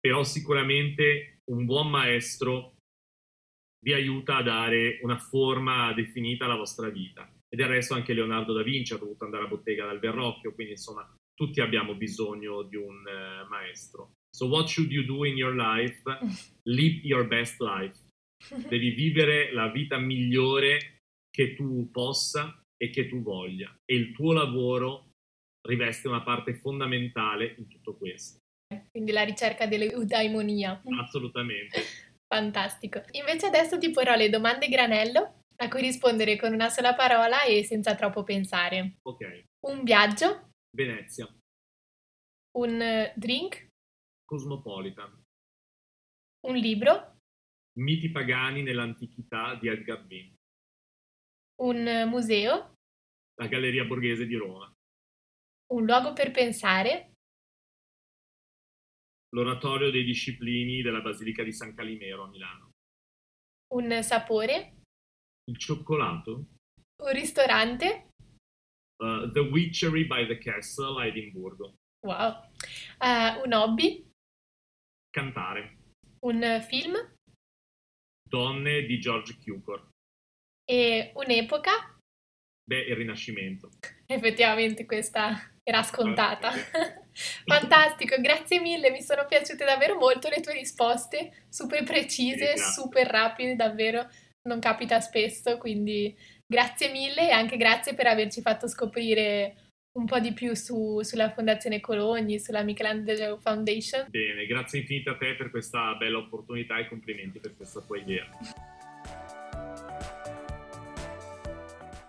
Però 0.00 0.24
sicuramente 0.24 1.38
un 1.52 1.64
buon 1.66 1.88
maestro 1.88 2.78
vi 3.78 3.92
aiuta 3.92 4.38
a 4.38 4.42
dare 4.42 4.98
una 5.02 5.18
forma 5.18 5.92
definita 5.92 6.46
alla 6.46 6.56
vostra 6.56 6.88
vita. 6.88 7.32
E 7.48 7.56
del 7.56 7.68
resto 7.68 7.94
anche 7.94 8.12
Leonardo 8.12 8.52
da 8.52 8.64
Vinci 8.64 8.92
ha 8.92 8.98
dovuto 8.98 9.24
andare 9.24 9.44
a 9.44 9.46
bottega 9.46 9.86
dal 9.86 10.00
Verrocchio, 10.00 10.52
quindi 10.52 10.72
insomma 10.72 11.08
tutti 11.34 11.60
abbiamo 11.60 11.94
bisogno 11.94 12.62
di 12.62 12.76
un 12.76 13.02
uh, 13.04 13.48
maestro. 13.48 14.14
So 14.34 14.46
what 14.46 14.68
should 14.68 14.90
you 14.90 15.04
do 15.04 15.24
in 15.24 15.36
your 15.36 15.54
life? 15.54 16.02
Live 16.64 17.00
your 17.06 17.26
best 17.26 17.60
life. 17.60 17.98
Devi 18.68 18.90
vivere 18.90 19.52
la 19.52 19.68
vita 19.70 19.98
migliore 19.98 20.98
che 21.30 21.54
tu 21.54 21.90
possa 21.90 22.62
e 22.76 22.90
che 22.90 23.08
tu 23.08 23.22
voglia. 23.22 23.74
E 23.84 23.94
il 23.94 24.12
tuo 24.12 24.32
lavoro 24.32 25.10
riveste 25.66 26.08
una 26.08 26.22
parte 26.22 26.54
fondamentale 26.54 27.54
in 27.58 27.68
tutto 27.68 27.96
questo. 27.96 28.38
Quindi 28.90 29.12
la 29.12 29.22
ricerca 29.22 29.66
dell'eudaimonia. 29.66 30.82
Assolutamente. 31.00 31.80
Fantastico. 32.26 33.02
Invece 33.12 33.46
adesso 33.46 33.78
ti 33.78 33.90
porrò 33.90 34.14
le 34.14 34.28
domande 34.28 34.68
granello 34.68 35.42
a 35.56 35.68
cui 35.68 35.80
rispondere 35.80 36.36
con 36.36 36.52
una 36.52 36.68
sola 36.68 36.94
parola 36.94 37.44
e 37.44 37.62
senza 37.62 37.94
troppo 37.94 38.24
pensare. 38.24 38.96
Ok. 39.02 39.44
Un 39.66 39.84
viaggio. 39.84 40.50
Venezia. 40.74 41.26
Un 42.58 42.80
eh, 42.80 43.14
drink. 43.16 43.70
Cosmopolitan. 44.24 45.22
Un 46.46 46.56
libro. 46.56 47.20
Miti 47.78 48.10
pagani 48.10 48.62
nell'antichità 48.62 49.54
di 49.54 49.68
Edgar 49.68 50.04
Bean. 50.04 50.34
Un 51.62 52.08
museo. 52.08 52.74
La 53.36 53.46
Galleria 53.46 53.84
Borghese 53.84 54.26
di 54.26 54.34
Roma. 54.34 54.72
Un 55.72 55.84
luogo 55.84 56.12
per 56.12 56.32
pensare. 56.32 57.12
L'oratorio 59.30 59.90
dei 59.90 60.04
disciplini 60.04 60.82
della 60.82 61.00
Basilica 61.00 61.44
di 61.44 61.52
San 61.52 61.74
Calimero 61.74 62.24
a 62.24 62.28
Milano. 62.28 62.70
Un 63.74 64.02
sapore. 64.02 64.82
Il 65.44 65.56
cioccolato. 65.56 66.32
Un 67.02 67.12
ristorante. 67.12 68.03
Uh, 69.00 69.32
the 69.32 69.40
Witchery 69.50 70.04
by 70.04 70.24
the 70.24 70.38
Castle 70.38 70.98
a 70.98 71.06
Edimburgo. 71.06 71.74
Wow. 72.02 72.36
Uh, 73.00 73.40
un 73.44 73.52
hobby. 73.52 74.06
Cantare. 75.10 75.76
Un 76.20 76.64
film. 76.68 76.94
Donne 78.28 78.86
di 78.86 78.98
George 78.98 79.36
Cukor. 79.42 79.88
E 80.64 81.12
un'epoca? 81.14 81.98
Beh, 82.66 82.84
il 82.84 82.96
Rinascimento. 82.96 83.70
Effettivamente 84.06 84.86
questa 84.86 85.52
era 85.62 85.82
scontata. 85.82 86.50
Fantastico, 87.44 88.16
grazie 88.20 88.60
mille, 88.60 88.90
mi 88.90 89.02
sono 89.02 89.26
piaciute 89.26 89.64
davvero 89.64 89.96
molto 89.96 90.28
le 90.28 90.40
tue 90.40 90.54
risposte, 90.54 91.44
super 91.48 91.84
precise, 91.84 92.56
super 92.56 93.06
rapide, 93.06 93.56
davvero 93.56 94.08
non 94.48 94.60
capita 94.60 95.00
spesso, 95.00 95.58
quindi 95.58 96.14
grazie 96.46 96.90
mille 96.90 97.28
e 97.28 97.32
anche 97.32 97.56
grazie 97.56 97.94
per 97.94 98.06
averci 98.06 98.40
fatto 98.40 98.68
scoprire 98.68 99.56
un 99.94 100.06
po' 100.06 100.18
di 100.18 100.32
più 100.32 100.54
su, 100.54 101.00
sulla 101.02 101.30
Fondazione 101.30 101.80
Cologni, 101.80 102.40
sulla 102.40 102.62
Michelangelo 102.62 103.38
Foundation. 103.38 104.06
Bene, 104.08 104.44
grazie 104.46 104.80
infinite 104.80 105.10
a 105.10 105.16
te 105.16 105.36
per 105.36 105.50
questa 105.50 105.94
bella 105.94 106.18
opportunità 106.18 106.78
e 106.78 106.88
complimenti 106.88 107.38
per 107.38 107.54
questa 107.56 107.80
tua 107.80 107.98
idea. 107.98 108.26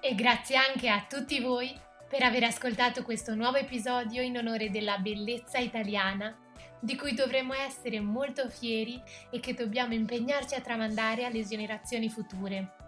E 0.02 0.16
grazie 0.16 0.56
anche 0.56 0.90
a 0.90 1.06
tutti 1.08 1.40
voi 1.40 1.74
per 2.10 2.24
aver 2.24 2.44
ascoltato 2.44 3.04
questo 3.04 3.36
nuovo 3.36 3.58
episodio 3.58 4.22
in 4.22 4.38
onore 4.38 4.70
della 4.70 4.98
bellezza 4.98 5.58
italiana, 5.58 6.36
di 6.80 6.96
cui 6.96 7.14
dovremmo 7.14 7.54
essere 7.54 8.00
molto 8.00 8.48
fieri 8.50 9.02
e 9.32 9.40
che 9.40 9.54
dobbiamo 9.54 9.94
impegnarci 9.94 10.56
a 10.56 10.62
tramandare 10.62 11.26
alle 11.26 11.44
generazioni 11.44 12.10
future. 12.10 12.85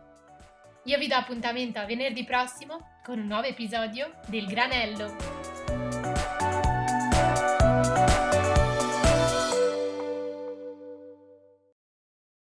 Io 0.87 0.97
vi 0.97 1.07
do 1.07 1.15
appuntamento 1.15 1.79
a 1.79 1.85
venerdì 1.85 2.23
prossimo 2.23 2.99
con 3.03 3.19
un 3.19 3.27
nuovo 3.27 3.45
episodio 3.45 4.21
del 4.27 4.45
Granello. 4.45 5.36